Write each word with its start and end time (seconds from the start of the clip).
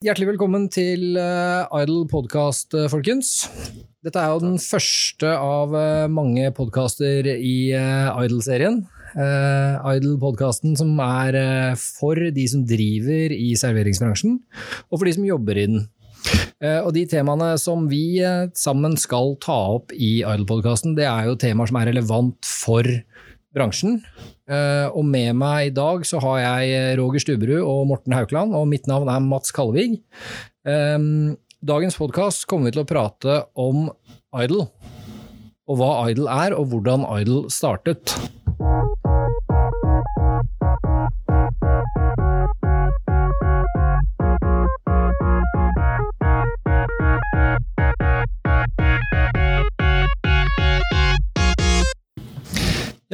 Hjertelig 0.00 0.30
velkommen 0.30 0.62
til 0.72 1.18
uh, 1.20 1.68
Idle 1.76 2.06
podkast, 2.08 2.72
uh, 2.72 2.86
folkens. 2.88 3.50
Dette 4.00 4.16
er 4.16 4.30
jo 4.32 4.38
den 4.40 4.54
første 4.56 5.28
av 5.28 5.74
uh, 5.76 6.06
mange 6.08 6.46
podkaster 6.56 7.28
i 7.28 7.68
Idle-serien. 7.74 8.78
Idle-podkasten 9.12 10.72
som 10.80 10.94
er 11.04 11.36
for 11.76 12.16
de 12.32 12.46
som 12.48 12.64
driver 12.64 13.34
i 13.36 13.50
serveringsbransjen, 13.60 14.40
og 14.88 14.96
for 14.96 15.04
de 15.04 15.14
som 15.18 15.28
jobber 15.28 15.60
i 15.60 15.68
den. 15.68 15.84
Og 16.86 16.92
de 16.96 17.04
temaene 17.10 17.50
som 17.60 17.84
vi 17.90 18.22
sammen 18.56 18.96
skal 19.02 19.34
ta 19.44 19.58
opp 19.76 19.92
i 19.92 20.22
Idle-podkasten, 20.22 20.96
det 20.96 21.10
er 21.10 21.28
jo 21.28 21.36
temaer 21.44 21.68
som 21.68 21.82
er 21.82 21.90
relevant 21.92 22.40
for 22.48 22.88
bransjen. 23.56 24.00
Eh, 24.50 24.86
og 24.94 25.04
med 25.06 25.34
meg 25.38 25.70
i 25.70 25.74
dag 25.74 26.04
så 26.06 26.20
har 26.22 26.40
jeg 26.42 26.74
eh, 26.76 26.94
Roger 27.00 27.22
Stubberud 27.22 27.62
og 27.62 27.86
Morten 27.90 28.14
Haukland, 28.16 28.54
og 28.56 28.68
mitt 28.70 28.88
navn 28.90 29.10
er 29.10 29.22
Mats 29.24 29.54
Kalvig. 29.54 30.00
Ehm, 30.68 31.36
dagens 31.62 31.98
podkast 31.98 32.46
kommer 32.50 32.70
vi 32.70 32.76
til 32.76 32.84
å 32.84 32.88
prate 32.88 33.40
om 33.58 33.88
Idol, 34.38 34.66
og 35.70 35.80
hva 35.80 35.92
Idol 36.10 36.30
er, 36.32 36.56
og 36.56 36.70
hvordan 36.72 37.06
Idol 37.20 37.48
startet. 37.52 38.14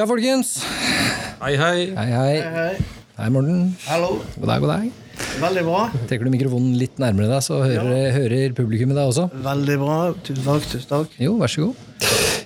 Ja, 0.06 0.12
folkens. 0.12 0.50
Hei, 1.42 1.56
hei. 1.58 1.78
Hei, 1.96 2.10
hei. 2.14 2.74
Hei, 3.18 3.26
Morten. 3.34 3.72
Hallo. 3.88 4.20
God 4.36 4.46
dag, 4.46 4.60
god 4.62 4.70
dag. 4.70 4.84
Veldig 5.42 5.64
bra. 5.66 5.80
Trekker 6.06 6.28
du 6.28 6.30
mikrofonen 6.30 6.76
litt 6.78 7.00
nærmere 7.02 7.26
deg, 7.32 7.42
så 7.42 7.56
hører, 7.64 8.12
hører 8.14 8.54
publikummet 8.54 8.94
deg 9.00 9.10
også? 9.10 9.24
Veldig 9.48 9.76
bra. 9.82 9.96
Tusen 10.28 10.46
takk. 10.46 10.68
tusen 10.70 10.92
takk. 10.92 11.16
Jo, 11.18 11.32
vær 11.40 11.50
så 11.50 11.64
god. 11.66 11.82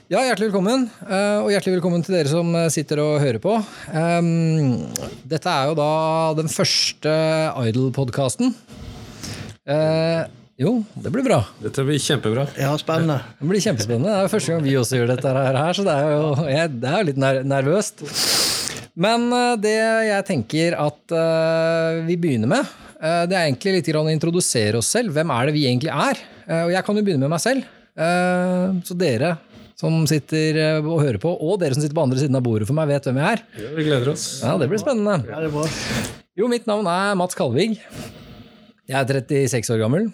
Ja, 0.08 0.22
hjertelig 0.24 0.48
velkommen. 0.48 0.86
eh, 1.04 1.36
Og 1.44 1.50
hjertelig 1.52 1.76
velkommen 1.76 2.06
til 2.06 2.16
dere 2.16 2.32
som 2.32 2.48
eh, 2.62 2.70
sitter 2.72 3.04
og 3.04 3.20
hører 3.26 3.42
på. 3.44 3.58
Dette 5.36 5.52
er 5.58 5.68
jo 5.68 5.76
da 5.84 5.90
den 6.40 6.48
første 6.48 7.12
Idol-podkasten. 7.68 8.54
Jo, 10.60 10.74
det 10.92 11.08
blir 11.08 11.24
bra. 11.24 11.38
Dette 11.62 11.80
blir 11.88 11.96
kjempebra. 11.96 12.42
Ja, 12.60 12.74
spennende. 12.76 13.16
Det 13.38 13.46
blir 13.48 13.62
kjempespennende. 13.64 14.10
Det 14.12 14.18
er 14.18 14.26
jo 14.26 14.32
første 14.34 14.52
gang 14.52 14.64
vi 14.66 14.74
også 14.76 14.98
gjør 14.98 15.08
dette 15.14 15.30
her, 15.32 15.58
så 15.72 15.84
det 15.86 15.94
er 15.96 16.10
jo, 16.12 16.26
jeg, 16.52 16.72
det 16.82 16.90
er 16.90 16.98
jo 16.98 17.08
litt 17.08 17.20
ner 17.22 17.38
nervøst. 17.48 18.02
Men 19.00 19.24
eh, 19.32 19.54
det 19.62 19.72
jeg 20.10 20.26
tenker 20.28 20.76
at 20.76 21.14
eh, 21.16 22.02
vi 22.04 22.18
begynner 22.20 22.50
med, 22.52 22.74
eh, 23.00 23.22
det 23.30 23.38
er 23.38 23.46
egentlig 23.46 23.78
litt 23.78 23.88
grann 23.88 24.10
å 24.10 24.12
introdusere 24.12 24.82
oss 24.82 24.92
selv. 24.92 25.16
Hvem 25.16 25.32
er 25.32 25.48
det 25.48 25.56
vi 25.56 25.64
egentlig 25.70 25.94
er? 25.94 26.20
Eh, 26.44 26.62
og 26.66 26.74
jeg 26.76 26.84
kan 26.90 27.00
jo 27.00 27.06
begynne 27.08 27.24
med 27.24 27.32
meg 27.38 27.44
selv. 27.46 27.64
Eh, 27.96 28.68
så 28.84 29.00
dere 29.00 29.34
som 29.80 29.96
sitter 30.04 30.60
og 30.84 31.00
hører 31.00 31.22
på, 31.22 31.32
og 31.40 31.56
dere 31.62 31.72
som 31.72 31.80
sitter 31.80 31.96
på 31.96 32.04
andre 32.04 32.20
siden 32.20 32.36
av 32.36 32.44
bordet 32.44 32.68
for 32.68 32.76
meg, 32.76 32.90
vet 32.92 33.08
hvem 33.08 33.16
jeg 33.22 33.38
er. 33.38 33.46
Ja, 33.64 33.74
vi 33.78 33.88
gleder 33.88 34.12
oss. 34.12 34.28
Ja, 34.44 34.58
det 34.60 34.68
blir 34.68 34.82
spennende. 34.82 35.22
Veldig 35.24 35.54
bra. 35.56 35.64
Jo, 36.36 36.52
mitt 36.52 36.68
navn 36.68 36.84
er 36.92 37.16
Mats 37.16 37.38
Kalvig. 37.38 37.78
Jeg 38.90 38.98
er 39.00 39.22
36 39.24 39.72
år 39.72 39.86
gammel. 39.86 40.10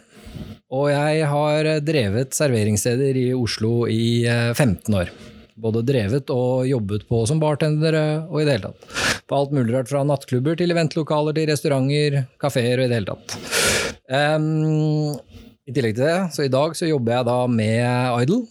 Og 0.77 0.91
jeg 0.91 1.27
har 1.31 1.71
drevet 1.87 2.35
serveringssteder 2.35 3.19
i 3.21 3.27
Oslo 3.37 3.87
i 3.91 4.27
eh, 4.27 4.53
15 4.55 4.97
år. 4.99 5.13
Både 5.57 5.85
drevet 5.87 6.31
og 6.35 6.67
jobbet 6.69 7.07
på 7.09 7.23
som 7.29 7.39
bartendere 7.41 8.27
og 8.29 8.43
i 8.43 8.47
det 8.47 8.59
hele 8.59 8.73
tatt. 8.73 8.89
På 9.27 9.39
alt 9.41 9.55
mulig 9.57 9.73
rart 9.73 9.89
fra 9.91 10.03
nattklubber 10.05 10.59
til 10.59 10.75
eventlokaler 10.75 11.37
til 11.37 11.49
restauranter, 11.51 12.19
kafeer 12.43 12.83
og 12.83 12.85
i 12.85 12.91
det 12.91 12.99
hele 12.99 13.15
tatt. 13.15 13.37
Um, 14.07 15.15
I 15.67 15.75
tillegg 15.75 15.97
til 15.97 16.05
det, 16.05 16.19
så 16.37 16.45
i 16.45 16.53
dag 16.53 16.77
så 16.79 16.91
jobber 16.91 17.17
jeg 17.17 17.29
da 17.31 17.39
med 17.51 18.21
Idol 18.27 18.45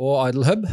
og 0.00 0.16
Idol 0.30 0.48
Hub. 0.48 0.64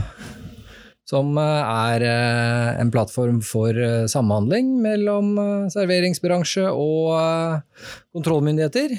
Som 1.03 1.35
eh, 1.38 1.73
er 1.91 2.05
eh, 2.07 2.69
en 2.81 2.89
plattform 2.89 3.41
for 3.45 3.75
eh, 3.75 4.06
samhandling 4.09 4.69
mellom 4.81 5.33
eh, 5.38 5.66
serveringsbransje 5.73 6.69
og 6.72 7.12
eh, 7.19 7.89
kontrollmyndigheter. 8.16 8.95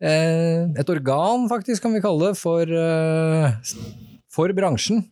Eh, 0.00 0.64
Et 0.80 0.90
organ, 0.94 1.48
faktisk, 1.50 1.82
kan 1.84 1.92
vi 1.94 2.00
kalle 2.04 2.30
det, 2.30 2.38
for, 2.40 2.62
eh, 2.62 3.52
for 4.32 4.52
bransjen. 4.56 5.04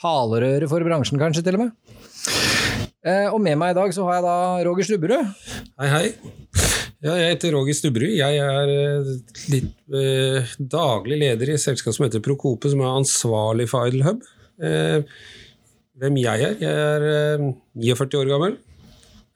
Talerøre 0.00 0.68
for 0.70 0.80
bransjen, 0.86 1.20
kanskje, 1.20 1.44
til 1.44 1.58
og 1.58 1.64
med. 1.66 1.72
Eh, 3.04 3.28
Og 3.32 3.40
med 3.40 3.56
meg 3.56 3.72
i 3.72 3.78
dag 3.80 3.92
så 3.96 4.04
har 4.04 4.18
jeg 4.18 4.24
da 4.26 4.36
Roger 4.68 4.84
Stubberud. 4.84 5.34
Hei, 5.80 5.88
hei. 5.88 6.06
Ja, 7.00 7.14
jeg 7.16 7.36
heter 7.36 7.54
Roger 7.56 7.72
Stubberud. 7.72 8.12
Jeg 8.12 8.36
er 8.44 8.72
litt 9.48 9.72
eh, 9.96 10.50
daglig 10.60 11.16
leder 11.22 11.48
i 11.48 11.54
et 11.56 11.62
selskap 11.62 11.94
som 11.96 12.04
heter 12.04 12.20
Procope, 12.20 12.68
som 12.68 12.82
er 12.84 12.98
ansvarlig 13.00 13.68
for 13.70 13.88
Idle 13.88 14.04
Hub. 14.04 14.20
Eh, 14.60 15.00
hvem 16.00 16.18
jeg 16.20 16.44
er? 16.44 16.58
Jeg 16.60 16.74
er 16.74 17.06
eh, 17.40 17.46
49 17.80 18.20
år 18.20 18.28
gammel. 18.34 18.58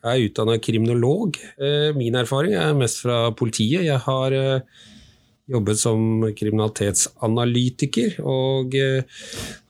Jeg 0.05 0.21
er 0.21 0.29
utdanna 0.29 0.59
kriminolog. 0.61 1.39
Eh, 1.57 1.95
min 1.97 2.17
erfaring 2.21 2.53
er 2.61 2.75
mest 2.77 3.01
fra 3.01 3.31
politiet. 3.33 3.87
Jeg 3.87 4.03
har 4.05 4.35
eh, 4.37 4.83
jobbet 5.49 5.81
som 5.81 6.27
kriminalitetsanalytiker 6.37 8.19
og 8.21 8.77
eh, 8.77 9.23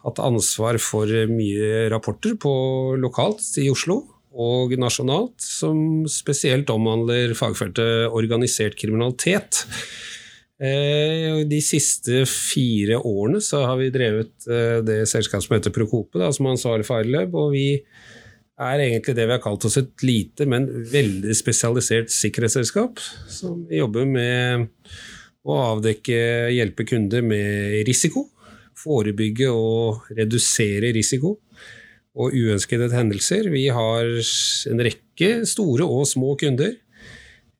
hatt 0.03 0.23
ansvar 0.25 0.81
for 0.83 1.06
mye 1.31 1.84
rapporter 1.93 2.34
på 2.34 2.55
lokalt 2.99 3.47
i 3.62 3.69
Oslo 3.71 4.00
og 4.34 4.75
nasjonalt, 4.83 5.39
som 5.39 6.03
spesielt 6.11 6.73
omhandler 6.75 7.37
fagfeltet 7.39 8.11
organisert 8.11 8.75
kriminalitet. 8.75 9.61
De 10.59 11.61
siste 11.62 12.25
fire 12.27 12.99
årene 12.99 13.39
så 13.43 13.62
har 13.69 13.78
vi 13.78 13.93
drevet 13.94 14.49
det 14.87 15.05
selskapet 15.06 15.47
som 15.47 15.55
heter 15.55 15.75
Procope, 15.75 16.19
da, 16.19 16.33
som 16.34 16.49
er 16.49 16.56
ansvarlig 16.56 16.89
for 16.89 16.99
Airlab, 16.99 17.39
og 17.39 17.55
vi 17.55 17.69
er 18.60 18.82
egentlig 18.84 19.16
det 19.16 19.26
vi 19.26 19.34
har 19.34 19.42
kalt 19.42 19.65
oss 19.66 19.78
et 19.81 20.04
lite, 20.06 20.47
men 20.47 20.69
veldig 20.91 21.34
spesialisert 21.37 22.12
sikkerhetsselskap, 22.15 23.00
som 23.31 23.65
jobber 23.72 24.06
med 24.06 24.69
å 25.44 25.56
avdekke, 25.75 26.19
hjelpe 26.54 26.87
kunder 26.88 27.25
med 27.26 27.82
risiko, 27.88 28.28
forebygge 28.78 29.50
og 29.50 30.06
redusere 30.14 30.93
risiko 30.94 31.37
og 32.14 32.34
uønskede 32.37 32.88
hendelser. 32.94 33.50
Vi 33.50 33.66
har 33.75 34.06
en 34.70 34.84
rekke 34.87 35.31
store 35.48 35.87
og 35.88 36.06
små 36.09 36.37
kunder. 36.41 36.76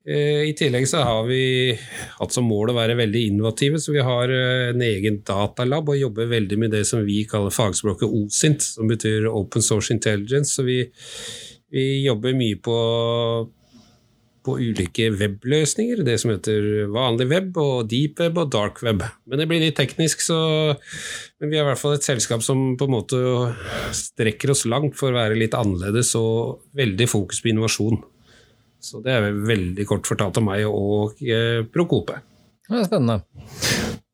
Eh, 0.05 0.51
I 0.51 0.53
tillegg 0.53 0.85
så 0.85 1.01
har 1.01 1.23
vi 1.25 1.73
hatt 2.19 2.35
som 2.35 2.45
mål 2.45 2.75
å 2.75 2.77
være 2.77 2.99
veldig 2.99 3.23
innovative, 3.31 3.81
så 3.81 3.95
vi 3.95 4.05
har 4.05 4.29
eh, 4.29 4.69
en 4.75 4.85
egen 4.85 5.23
datalab 5.25 5.89
og 5.89 5.97
jobber 5.97 6.29
veldig 6.29 6.61
med 6.61 6.77
det 6.77 6.83
som 6.89 7.01
vi 7.07 7.23
kaller 7.29 7.55
fagspråket 7.55 8.13
OSINT, 8.13 8.69
som 8.77 8.91
betyr 8.91 9.31
Open 9.33 9.65
Source 9.65 9.95
Intelligence. 9.97 10.59
Så 10.59 10.67
vi, 10.69 10.83
vi 11.73 11.87
jobber 12.05 12.37
mye 12.37 12.61
på, 12.61 12.77
på 14.45 14.61
ulike 14.61 15.09
webløsninger, 15.17 16.05
det 16.05 16.21
som 16.21 16.35
heter 16.35 16.85
vanlig 16.93 17.31
web 17.33 17.57
og 17.65 17.89
deep 17.89 18.21
web 18.21 18.45
og 18.45 18.53
dark 18.53 18.85
web. 18.85 19.09
Men 19.25 19.41
det 19.41 19.49
blir 19.49 19.65
litt 19.65 19.81
teknisk, 19.81 20.21
så 20.29 20.37
men 21.41 21.49
vi 21.49 21.57
er 21.57 21.65
i 21.65 21.69
hvert 21.71 21.81
fall 21.81 21.97
et 21.97 22.05
selskap 22.05 22.45
som 22.45 22.75
på 22.77 22.91
en 22.91 22.99
måte 23.01 23.27
strekker 23.97 24.53
oss 24.53 24.69
langt 24.69 25.01
for 25.01 25.15
å 25.15 25.23
være 25.23 25.41
litt 25.41 25.57
annerledes 25.57 26.13
og 26.21 26.69
veldig 26.77 27.09
fokus 27.09 27.41
på 27.41 27.57
innovasjon. 27.57 28.05
Så 28.85 29.01
det 29.05 29.15
er 29.17 29.33
veldig 29.49 29.87
kort 29.89 30.09
fortalt 30.09 30.37
om 30.41 30.51
meg 30.51 30.67
og 30.69 31.21
eh, 31.25 31.63
Procope. 31.73 32.19
Det 32.69 32.81
er 32.83 32.89
spennende. 32.89 33.23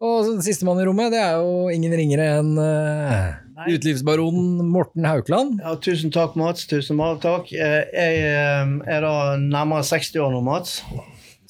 Og 0.01 0.31
sistemann 0.45 0.81
i 0.81 0.87
rommet, 0.87 1.11
det 1.13 1.21
er 1.21 1.39
jo 1.43 1.69
ingen 1.75 1.93
ringere 1.93 2.29
enn 2.39 2.55
uh, 2.57 3.35
utelivsbaronen 3.67 4.63
Morten 4.71 5.05
Haukland. 5.05 5.59
Ja, 5.61 5.75
tusen 5.83 6.15
takk, 6.15 6.39
Mats. 6.41 6.65
Tusen 6.71 7.03
takk. 7.23 7.51
Eh, 7.53 7.83
Jeg 7.93 8.23
er 8.25 9.05
da 9.05 9.15
nærmere 9.43 9.85
60 9.87 10.23
år 10.25 10.33
nå, 10.35 10.41
Mats. 10.47 10.79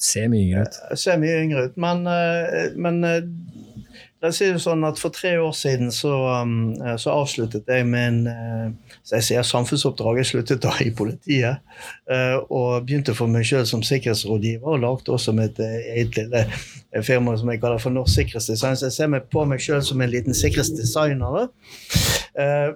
Ser 0.01 0.27
mye 0.33 0.49
yngre 0.49 0.65
ut. 0.65 0.81
Ser 0.99 1.21
mye 1.21 1.39
yngre 1.45 1.69
ut, 1.69 1.79
men, 1.79 2.03
men 2.81 2.99
eh, 4.21 4.25
La 4.25 4.29
oss 4.29 4.37
si 4.37 4.47
det 4.51 4.61
sånn 4.61 4.85
at 4.85 4.99
For 5.01 5.13
tre 5.15 5.33
år 5.41 5.53
siden 5.57 5.89
så, 5.91 6.13
um, 6.43 6.75
så 7.01 7.15
avsluttet 7.15 7.69
jeg 7.69 7.87
med 7.89 8.27
eh, 8.29 8.91
så 9.01 9.17
jeg 9.17 9.25
sier 9.25 9.47
samfunnsoppdrag. 9.47 10.19
Jeg 10.21 10.29
sluttet 10.29 10.61
da 10.63 10.75
i 10.83 10.91
politiet 10.93 11.57
eh, 12.11 12.37
og 12.53 12.85
begynte 12.85 13.15
for 13.17 13.31
meg 13.31 13.47
sjøl 13.49 13.65
som 13.67 13.81
sikkerhetsrådgiver. 13.85 14.67
Og 14.69 14.83
lagde 14.83 15.15
også 15.15 15.33
med 15.35 15.51
et 15.51 15.63
eh, 15.65 15.89
eget 15.95 16.19
lille 16.19 16.43
eh, 16.45 17.01
firma 17.03 17.33
som 17.39 17.49
jeg 17.49 17.63
kaller 17.63 17.81
for 17.81 17.93
Norsk 17.95 18.19
Sikkerhetsdesign. 18.19 18.77
Så 18.77 18.87
jeg 18.91 18.97
ser 18.99 19.11
meg 19.11 19.25
på 19.33 19.45
meg 19.49 19.63
sjøl 19.63 19.81
som 19.85 20.01
en 20.01 20.13
liten 20.13 20.37
sikkerhetsdesigner. 20.37 21.49
Eh, 22.37 22.69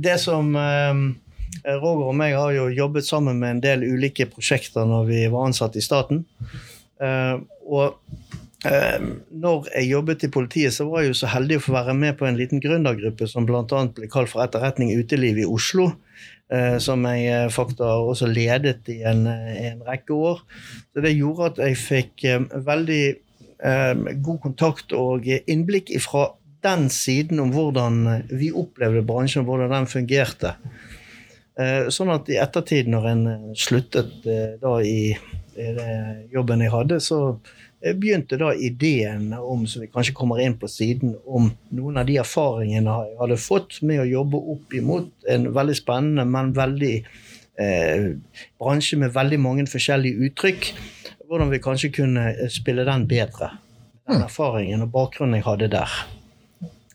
det 0.00 0.16
som 0.22 0.48
eh, 0.56 1.04
Roger 1.64 2.08
og 2.08 2.16
meg 2.18 2.34
har 2.38 2.54
jo 2.56 2.70
jobbet 2.72 3.06
sammen 3.06 3.38
med 3.40 3.56
en 3.56 3.64
del 3.64 3.84
ulike 3.86 4.26
prosjekter 4.32 4.88
når 4.88 5.10
vi 5.12 5.20
var 5.32 5.50
ansatt 5.50 5.76
i 5.76 5.84
staten. 5.84 6.24
Eh, 7.04 7.36
og 7.68 7.84
eh, 7.86 8.43
når 8.64 9.66
jeg 9.74 9.90
jobbet 9.90 10.24
i 10.24 10.30
politiet, 10.32 10.72
så 10.72 10.86
var 10.88 11.02
jeg 11.02 11.12
jo 11.12 11.18
så 11.18 11.28
heldig 11.34 11.58
å 11.60 11.64
få 11.66 11.74
være 11.74 11.94
med 11.98 12.16
på 12.16 12.24
en 12.28 12.38
liten 12.38 12.62
gründergruppe 12.64 13.28
som 13.28 13.44
bl.a. 13.44 13.64
ble 13.92 14.08
kalt 14.12 14.30
for 14.32 14.44
Etterretning 14.44 14.94
uteliv 14.96 15.42
i 15.42 15.48
Oslo. 15.48 15.90
Eh, 16.52 16.76
som 16.78 17.06
jeg 17.08 17.24
eh, 17.32 17.50
faktisk 17.52 17.80
også 17.80 18.28
ledet 18.28 18.90
i 18.92 18.98
en, 19.08 19.24
en, 19.26 19.80
rekke 19.86 20.12
år. 20.12 20.42
Så 20.92 21.00
det 21.00 21.14
gjorde 21.16 21.52
at 21.52 21.60
jeg 21.64 21.80
fikk 21.80 22.26
veldig 22.66 23.04
god 24.20 24.38
kontakt 24.42 24.90
og 24.92 25.24
innblikk 25.24 25.88
fra 26.04 26.34
den 26.66 26.90
siden 26.92 27.38
om 27.40 27.52
hvordan 27.54 28.02
vi 28.28 28.50
opplevde 28.52 29.00
bransjen, 29.08 29.46
hvordan 29.46 29.72
den 29.72 29.86
fungerte. 29.88 30.50
Sånn 31.94 32.12
at 32.12 32.28
i 32.28 32.36
ettertid, 32.42 32.90
når 32.92 33.06
en 33.08 33.22
sluttet 33.56 34.26
da 34.60 34.74
i, 34.84 35.14
i 35.56 35.68
jobben 36.34 36.66
jeg 36.66 36.74
hadde, 36.74 36.98
så 37.00 37.20
begynte 37.92 38.38
da 38.40 38.54
ideen 38.56 39.28
om, 39.36 39.66
som 39.68 39.84
vi 39.84 39.90
kanskje 39.92 40.14
kommer 40.16 40.40
inn 40.40 40.56
på 40.56 40.68
siden, 40.70 41.14
om 41.26 41.50
noen 41.76 42.00
av 42.00 42.08
de 42.08 42.16
erfaringene 42.22 42.96
jeg 43.08 43.18
hadde 43.20 43.40
fått 43.42 43.80
med 43.84 44.00
å 44.00 44.08
jobbe 44.08 44.40
opp 44.54 44.76
imot 44.76 45.28
en 45.28 45.50
veldig 45.52 45.76
spennende, 45.76 46.24
men 46.24 46.54
veldig 46.56 46.94
eh, 47.60 48.08
bransje 48.60 48.98
med 49.00 49.14
veldig 49.14 49.40
mange 49.44 49.68
forskjellige 49.70 50.30
uttrykk. 50.30 50.72
Hvordan 51.28 51.52
vi 51.52 51.62
kanskje 51.64 51.92
kunne 51.92 52.26
spille 52.52 52.84
den 52.88 53.06
bedre. 53.10 53.54
Den 54.04 54.20
hmm. 54.20 54.26
erfaringen 54.26 54.84
og 54.84 54.92
bakgrunnen 54.94 55.40
jeg 55.40 55.46
hadde 55.46 55.72
der. 55.72 55.92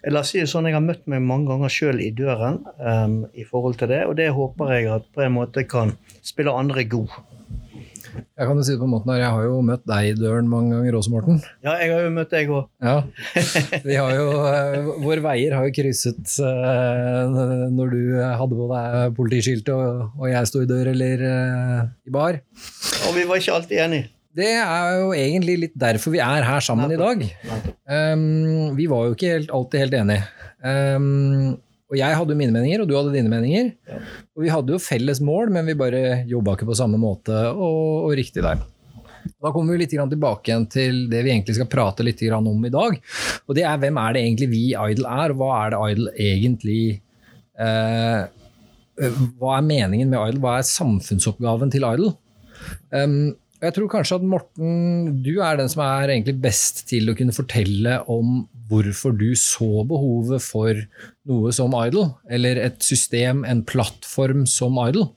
La 0.07 0.21
oss 0.23 0.31
si 0.31 0.39
det 0.39 0.47
sånn, 0.47 0.69
Jeg 0.69 0.77
har 0.77 0.85
møtt 0.85 1.07
meg 1.11 1.25
mange 1.25 1.49
ganger 1.49 1.71
sjøl 1.73 1.97
i 1.99 2.11
døren 2.15 2.61
um, 2.79 3.25
i 3.35 3.43
forhold 3.43 3.81
til 3.81 3.89
det, 3.91 4.05
og 4.07 4.15
det 4.15 4.29
håper 4.31 4.71
jeg 4.77 4.87
at 4.93 5.09
på 5.11 5.25
en 5.25 5.35
måte 5.35 5.65
kan 5.67 5.91
spille 6.23 6.53
andre 6.55 6.85
god. 6.87 7.11
Jeg 8.15 8.47
kan 8.47 8.59
jo 8.59 8.65
si 8.65 8.73
det 8.73 8.79
på 8.81 8.87
en 8.87 8.93
måte 8.93 9.09
her, 9.11 9.21
jeg 9.23 9.33
har 9.35 9.47
jo 9.47 9.61
møtt 9.65 9.85
deg 9.89 10.09
i 10.09 10.13
døren 10.17 10.49
mange 10.51 10.75
ganger 10.75 10.97
også, 10.99 11.13
Morten. 11.13 11.41
Ja, 11.65 11.75
jeg 11.81 11.93
har 11.93 12.05
jo 12.05 12.11
møtt 12.15 12.33
deg 12.33 12.51
òg. 12.55 12.69
Ja. 12.83 12.95
Vi 13.89 13.97
har 13.97 14.13
jo, 14.15 14.27
uh, 14.43 14.91
våre 15.03 15.23
veier 15.25 15.57
har 15.57 15.67
jo 15.67 15.73
krysset 15.75 16.35
uh, 16.43 17.69
når 17.73 17.95
du 17.95 18.01
hadde 18.23 18.59
på 18.61 18.69
deg 18.73 19.17
politiskiltet 19.17 19.73
og, 19.75 20.05
og, 20.17 20.29
jeg 20.31 20.49
sto 20.49 20.63
i 20.63 20.69
dør 20.69 20.91
eller 20.93 21.25
uh, 21.25 21.81
i 22.07 22.13
bar. 22.13 22.39
Og 23.09 23.15
vi 23.17 23.27
var 23.29 23.41
ikke 23.41 23.57
alltid 23.59 23.83
enige. 23.85 24.09
Det 24.39 24.51
er 24.61 24.91
jo 25.01 25.09
egentlig 25.17 25.55
litt 25.63 25.79
derfor 25.79 26.13
vi 26.13 26.21
er 26.23 26.45
her 26.45 26.61
sammen 26.63 26.91
i 26.93 26.99
dag. 26.99 27.23
Um, 27.89 28.75
vi 28.77 28.85
var 28.91 29.07
jo 29.07 29.17
ikke 29.17 29.33
helt, 29.33 29.49
alltid 29.55 29.83
helt 29.85 29.97
enige. 30.03 30.27
Um, 30.61 31.57
og 31.89 31.97
jeg 31.97 32.17
hadde 32.19 32.35
jo 32.35 32.37
mine 32.37 32.53
meninger, 32.53 32.83
og 32.83 32.89
du 32.89 32.93
hadde 32.93 33.13
dine 33.15 33.31
meninger. 33.31 33.71
Ja. 33.89 33.99
Og 34.37 34.43
vi 34.45 34.51
hadde 34.53 34.75
jo 34.75 34.81
felles 34.81 35.21
mål, 35.25 35.49
men 35.55 35.65
vi 35.65 35.77
bare 35.77 36.21
jobba 36.29 36.53
ikke 36.53 36.67
på 36.69 36.77
samme 36.77 36.99
måte 37.01 37.33
og, 37.49 38.05
og 38.05 38.13
riktig 38.19 38.43
der. 38.45 38.61
Da 39.39 39.51
kommer 39.51 39.73
vi 39.73 39.81
litt 39.83 39.93
tilbake 39.93 40.51
igjen 40.51 40.67
til 40.71 41.01
det 41.11 41.23
vi 41.25 41.33
egentlig 41.33 41.57
skal 41.57 41.69
prate 41.71 42.05
litt 42.05 42.21
om 42.35 42.65
i 42.65 42.73
dag. 42.73 42.99
Og 43.47 43.57
det 43.57 43.65
er 43.67 43.81
hvem 43.81 43.99
er 44.01 44.15
det 44.15 44.23
egentlig 44.23 44.49
vi 44.51 44.63
Idol 44.73 45.09
er, 45.09 45.33
og 45.33 45.41
hva 45.41 45.49
er 45.57 45.73
det 45.73 45.81
Idol 45.89 46.09
egentlig 46.29 46.83
eh, 47.59 48.21
Hva 49.39 49.57
er 49.57 49.67
meningen 49.67 50.11
med 50.11 50.19
Idol? 50.19 50.41
Hva 50.43 50.57
er 50.59 50.69
samfunnsoppgaven 50.69 51.73
til 51.73 51.87
Idol? 51.87 52.13
Um, 52.93 53.33
jeg 53.59 53.75
tror 53.75 53.91
kanskje 53.91 54.19
at 54.19 54.27
Morten, 54.27 55.21
du 55.23 55.33
er 55.43 55.59
den 55.59 55.71
som 55.71 55.83
er 55.83 56.13
egentlig 56.13 56.37
best 56.43 56.85
til 56.91 57.11
å 57.11 57.15
kunne 57.17 57.35
fortelle 57.35 57.99
om 58.11 58.43
hvorfor 58.69 59.15
du 59.17 59.31
så 59.37 59.83
behovet 59.87 60.43
for 60.45 60.77
noe 61.29 61.53
som 61.55 61.73
Idol, 61.79 62.13
eller 62.29 62.59
et 62.61 62.83
system, 62.85 63.43
en 63.47 63.63
plattform 63.65 64.45
som 64.49 64.77
Idol. 64.85 65.09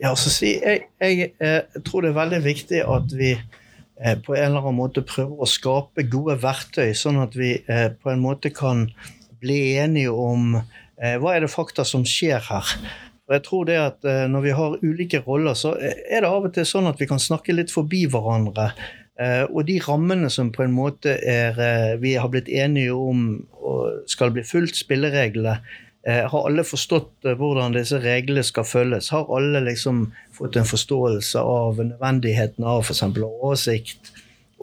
Ja, 0.00 0.10
altså, 0.10 0.30
jeg, 0.44 0.88
jeg, 1.00 1.18
jeg, 1.18 1.30
eh, 1.40 1.82
tror 1.86 2.04
det 2.04 2.12
er 2.12 2.18
veldig 2.18 2.40
viktig 2.44 2.80
at 2.82 3.14
vi 3.14 3.32
eh, 3.34 4.16
på 4.20 4.34
en 4.34 4.50
eller 4.50 4.64
annen 4.64 4.78
måte 4.80 5.04
prøver 5.06 5.44
å 5.44 5.48
skape 5.48 6.06
gode 6.10 6.36
verktøy, 6.42 6.90
sånn 6.98 7.22
at 7.22 7.36
vi 7.38 7.54
eh, 7.62 7.88
på 7.94 8.12
en 8.12 8.22
måte 8.22 8.52
kan 8.54 8.88
bli 9.40 9.76
enige 9.80 10.12
om 10.14 10.58
hva 10.94 11.32
er 11.34 11.42
det 11.42 11.50
fakta 11.50 11.82
som 11.84 12.04
skjer 12.06 12.38
her. 12.46 12.68
Og 13.26 13.32
jeg 13.34 13.42
tror 13.44 13.64
det 13.66 13.74
at 13.80 14.06
Når 14.30 14.42
vi 14.44 14.52
har 14.56 14.76
ulike 14.84 15.18
roller, 15.26 15.56
så 15.58 15.72
er 15.74 16.22
det 16.22 16.28
av 16.28 16.46
og 16.46 16.52
til 16.54 16.64
sånn 16.68 16.86
at 16.86 17.00
vi 17.02 17.08
kan 17.10 17.20
snakke 17.20 17.52
litt 17.52 17.72
forbi 17.74 18.04
hverandre. 18.08 18.68
Eh, 19.20 19.44
og 19.46 19.66
de 19.68 19.78
rammene 19.84 20.30
som 20.32 20.50
på 20.54 20.64
en 20.64 20.74
måte 20.74 21.14
er, 21.22 21.58
eh, 21.60 21.94
vi 22.02 22.16
har 22.18 22.30
blitt 22.32 22.48
enige 22.48 22.94
om 22.94 23.46
skal 24.10 24.34
bli 24.34 24.42
fulgt, 24.44 24.76
spillereglene, 24.76 25.58
har 26.04 26.42
alle 26.44 26.60
forstått 26.68 27.24
hvordan 27.40 27.72
disse 27.72 27.96
reglene 28.02 28.42
skal 28.44 28.66
følges? 28.68 29.06
Har 29.08 29.30
alle 29.32 29.62
liksom 29.64 30.02
fått 30.36 30.58
en 30.60 30.68
forståelse 30.68 31.40
av 31.40 31.80
nødvendigheten 31.80 32.66
av 32.68 32.82
f.eks. 32.84 33.00
oversikt? 33.24 34.12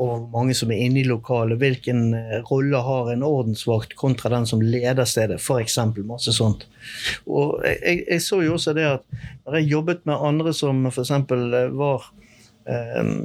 og 0.01 0.07
hvor 0.07 0.29
mange 0.33 0.55
som 0.57 0.71
er 0.71 0.81
inne 0.85 1.01
i 1.01 1.07
lokalet. 1.07 1.59
Hvilken 1.61 2.13
eh, 2.17 2.39
rolle 2.49 2.79
har 2.85 3.11
en 3.11 3.25
ordensvakt 3.25 3.95
kontra 3.99 4.31
den 4.33 4.47
som 4.49 4.63
leder 4.63 5.05
stedet, 5.05 5.41
f.eks. 5.41 5.77
Masse 6.07 6.33
sånt. 6.35 6.65
Og 7.27 7.61
jeg, 7.65 8.01
jeg, 8.07 8.23
så 8.25 8.41
jo 8.45 8.55
også 8.57 8.75
det 8.77 8.87
at 8.87 9.05
når 9.45 9.59
jeg 9.59 9.71
jobbet 9.75 10.05
med 10.09 10.25
andre 10.31 10.55
som 10.57 10.85
f.eks. 10.89 11.11
Eh, 11.11 11.67
var 11.77 12.07
eh, 12.07 12.20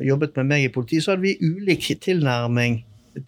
jobbet 0.07 0.37
med 0.41 0.47
meg 0.49 0.65
i 0.65 0.71
politiet, 0.73 1.05
så 1.05 1.13
hadde 1.13 1.27
vi 1.27 1.37
ulik 1.43 1.89
tilnærming 2.01 2.81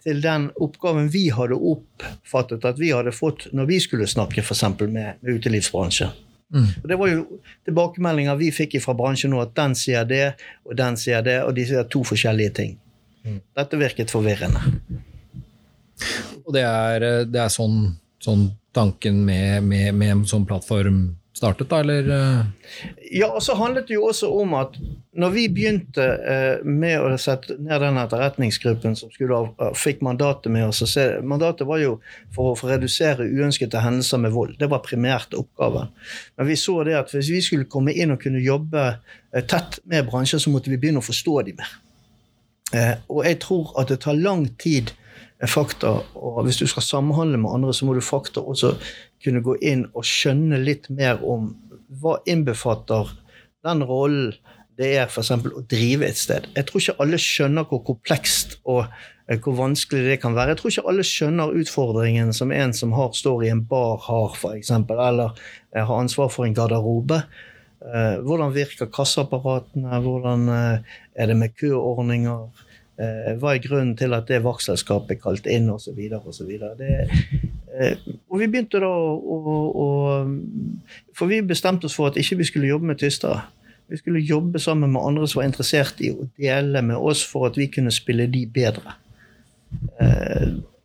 til 0.03 0.21
den 0.21 0.49
oppgaven 0.61 1.09
vi 1.13 1.27
hadde 1.33 1.57
oppfattet 1.57 2.65
at 2.65 2.79
vi 2.81 2.91
hadde 2.93 3.13
fått 3.15 3.47
når 3.55 3.69
vi 3.69 3.79
skulle 3.81 4.07
snakke 4.09 4.43
f.eks. 4.43 4.65
Med, 4.81 5.19
med 5.21 5.39
utelivsbransjen. 5.39 6.13
Mm. 6.53 6.67
Og 6.83 6.87
Det 6.89 6.97
var 6.97 7.11
jo 7.11 7.25
tilbakemeldinger 7.67 8.37
vi 8.39 8.51
fikk 8.53 8.79
fra 8.83 8.95
bransjen 8.97 9.33
nå, 9.33 9.41
at 9.43 9.53
den 9.57 9.75
sier 9.77 10.05
det, 10.09 10.33
og 10.65 10.77
den 10.77 10.97
sier 10.97 11.25
det, 11.25 11.39
og 11.45 11.53
de 11.57 11.65
sier 11.69 11.85
to 11.89 12.03
forskjellige 12.07 12.55
ting. 12.61 12.77
Mm. 13.25 13.41
Dette 13.57 13.79
virket 13.79 14.13
forvirrende. 14.13 14.61
Og 16.45 16.55
det 16.55 16.63
er, 16.65 17.05
eh, 17.05 17.25
det 17.29 17.41
er 17.43 17.53
sånn, 17.53 17.93
sånn, 18.23 18.49
tanken 18.73 19.23
med, 19.25 19.63
med, 19.65 19.93
med, 19.97 20.11
en 20.13 20.25
sånn 20.29 20.45
plattform 20.45 20.99
startet, 21.39 21.69
da, 21.71 21.79
eller? 21.81 22.09
Ja, 23.09 23.31
og 23.31 23.41
så 23.43 23.55
handlet 23.57 23.87
det 23.89 23.95
jo 23.95 24.09
også 24.11 24.29
om 24.41 24.53
at 24.59 24.75
når 25.19 25.31
vi 25.33 25.45
begynte 25.51 26.03
eh, 26.05 26.65
med 26.65 27.01
å 27.01 27.09
sette 27.19 27.57
ned 27.59 27.81
den 27.81 27.97
etterretningsgruppen 27.99 28.95
som 28.95 29.11
skulle 29.11 29.39
ha, 29.39 29.71
fikk 29.75 30.03
mandatet 30.05 30.51
med 30.53 30.67
oss 30.69 30.83
se, 30.87 31.07
Mandatet 31.25 31.67
var 31.67 31.81
jo 31.81 31.97
for 32.35 32.53
å 32.53 32.69
redusere 32.69 33.27
uønskede 33.27 33.81
hendelser 33.83 34.21
med 34.21 34.35
vold. 34.35 34.55
Det 34.61 34.69
var 34.71 34.85
primært 34.85 35.35
oppgaven. 35.37 35.91
Men 36.37 36.49
vi 36.49 36.59
så 36.59 36.77
det 36.87 36.95
at 36.99 37.11
hvis 37.15 37.33
vi 37.33 37.41
skulle 37.43 37.69
komme 37.71 37.95
inn 37.95 38.13
og 38.15 38.21
kunne 38.23 38.43
jobbe 38.43 38.85
eh, 38.85 39.43
tett 39.43 39.81
med 39.89 40.07
bransjer, 40.11 40.43
så 40.43 40.53
måtte 40.53 40.71
vi 40.71 40.79
begynne 40.79 41.03
å 41.03 41.09
forstå 41.09 41.35
dem 41.49 41.59
mer. 41.59 41.75
Eh, 42.69 42.95
og 43.09 43.25
jeg 43.25 43.41
tror 43.43 43.73
at 43.81 43.91
det 43.91 44.03
tar 44.05 44.19
lang 44.19 44.45
tid 44.61 44.93
fakta, 45.47 46.01
og 46.19 46.41
hvis 46.43 46.59
du 46.59 46.65
skal 46.67 46.83
samhandle 46.83 47.39
med 47.39 47.53
andre, 47.55 47.73
så 47.73 47.87
må 47.87 47.93
du 47.95 48.01
fakta 48.03 48.43
også 48.43 48.73
kunne 49.23 49.43
gå 49.45 49.57
inn 49.65 49.87
og 49.93 50.05
skjønne 50.07 50.61
litt 50.61 50.89
mer 50.93 51.19
om 51.25 51.53
hva 51.99 52.19
innbefatter 52.29 53.11
den 53.65 53.83
rollen 53.83 54.33
det 54.79 54.93
er 54.95 55.09
f.eks. 55.09 55.33
å 55.35 55.63
drive 55.67 56.07
et 56.07 56.19
sted. 56.19 56.47
Jeg 56.55 56.67
tror 56.69 56.81
ikke 56.81 57.03
alle 57.03 57.19
skjønner 57.19 57.67
hvor 57.67 57.81
komplekst 57.87 58.55
og 58.63 58.85
eh, 58.85 59.35
hvor 59.35 59.57
vanskelig 59.57 60.05
det 60.07 60.19
kan 60.23 60.37
være. 60.37 60.53
Jeg 60.53 60.61
tror 60.61 60.71
ikke 60.71 60.85
alle 60.93 61.05
skjønner 61.07 61.57
utfordringen 61.59 62.31
som 62.35 62.53
en 62.55 62.71
som 62.77 62.95
har, 62.95 63.11
står 63.17 63.43
i 63.43 63.51
en 63.51 63.65
bar 63.67 63.99
har, 64.05 64.37
f.eks., 64.39 64.71
eller 64.71 65.35
eh, 65.75 65.83
har 65.83 65.93
ansvar 65.97 66.31
for 66.31 66.47
en 66.47 66.55
garderobe. 66.55 67.19
Eh, 67.83 68.15
hvordan 68.23 68.55
virker 68.55 68.91
kasseapparatene? 68.95 69.99
Hvordan 70.05 70.47
er 70.49 71.31
det 71.31 71.37
med 71.39 71.55
køordninger? 71.59 72.65
Hva 73.39 73.53
er 73.53 73.61
grunnen 73.63 73.93
til 73.95 74.11
at 74.11 74.27
det 74.27 74.41
vaktselskapet 74.43 75.13
er 75.15 75.21
kalt 75.23 75.45
inn, 75.47 75.69
osv. 75.71 75.95
osv. 76.19 76.49
Og 77.69 78.39
vi 78.41 78.47
begynte 78.49 78.81
da 78.81 78.89
å, 78.89 79.35
å, 79.69 79.87
For 81.13 81.29
vi 81.29 81.41
bestemte 81.45 81.85
oss 81.85 81.97
for 81.97 82.09
at 82.09 82.17
ikke 82.17 82.39
vi 82.39 82.47
skulle 82.49 82.71
jobbe 82.71 82.89
med 82.89 83.01
tystere. 83.01 83.43
Vi 83.89 83.97
skulle 83.97 84.21
jobbe 84.21 84.61
sammen 84.61 84.91
med 84.93 85.01
andre 85.01 85.27
som 85.29 85.41
var 85.41 85.49
interessert 85.49 86.01
i 86.05 86.11
å 86.13 86.27
dele 86.37 86.81
med 86.85 86.97
oss 86.97 87.23
for 87.25 87.49
at 87.49 87.57
vi 87.57 87.69
kunne 87.73 87.93
spille 87.93 88.27
de 88.29 88.43
bedre. 88.53 88.93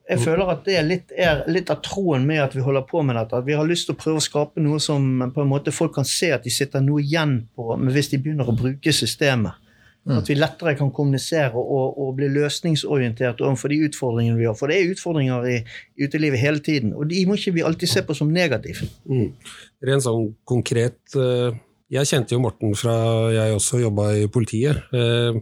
Jeg 0.04 0.20
føler 0.20 0.50
at 0.52 0.64
det 0.66 0.76
er 0.76 0.84
litt, 0.84 1.12
er 1.16 1.42
litt, 1.48 1.70
av 1.72 1.80
troen 1.84 2.26
med 2.28 2.42
at 2.44 2.54
vi 2.56 2.64
holder 2.64 2.84
på 2.88 3.00
med 3.04 3.16
dette. 3.16 3.40
At 3.40 3.46
vi 3.46 3.56
har 3.56 3.68
lyst 3.68 3.88
til 3.88 3.96
å 3.96 4.00
prøve 4.00 4.20
å 4.20 4.24
skape 4.24 4.60
noe 4.60 4.80
som 4.82 5.24
på 5.32 5.44
en 5.44 5.48
måte 5.50 5.72
folk 5.72 5.94
kan 5.96 6.08
se 6.08 6.28
at 6.36 6.44
de 6.44 6.52
sitter 6.52 6.84
noe 6.84 7.00
igjen 7.04 7.38
på 7.56 7.76
hvis 7.88 8.12
de 8.12 8.20
begynner 8.20 8.48
å 8.48 8.56
bruke 8.56 8.92
systemet. 8.92 9.56
Mm. 10.04 10.18
At 10.18 10.28
vi 10.28 10.34
lettere 10.36 10.74
kan 10.76 10.90
kommunisere 10.92 11.56
og, 11.56 11.96
og 11.96 12.10
bli 12.18 12.26
løsningsorientert 12.28 13.40
overfor 13.40 13.72
de 13.72 13.78
utfordringene 13.86 14.36
vi 14.36 14.44
har. 14.44 14.56
For 14.58 14.68
det 14.68 14.76
er 14.76 14.92
utfordringer 14.92 15.46
i, 15.48 15.54
utelivet 16.04 16.42
hele 16.42 16.60
tiden, 16.64 16.92
og 16.92 17.08
de 17.08 17.22
må 17.24 17.38
ikke 17.38 17.54
vi 17.56 17.64
alltid 17.64 17.88
se 17.88 18.02
på 18.04 18.16
som 18.16 18.32
negative. 18.32 18.90
Mm. 19.08 19.30
Rent 19.88 20.04
sånn 20.04 20.28
konkret 20.48 21.16
eh, 21.16 21.56
Jeg 21.94 22.10
kjente 22.10 22.34
jo 22.34 22.42
Morten 22.42 22.76
fra 22.76 22.94
jeg 23.32 23.56
også 23.56 23.80
jobba 23.80 24.10
i 24.20 24.28
politiet. 24.32 24.84
Eh, 24.92 25.40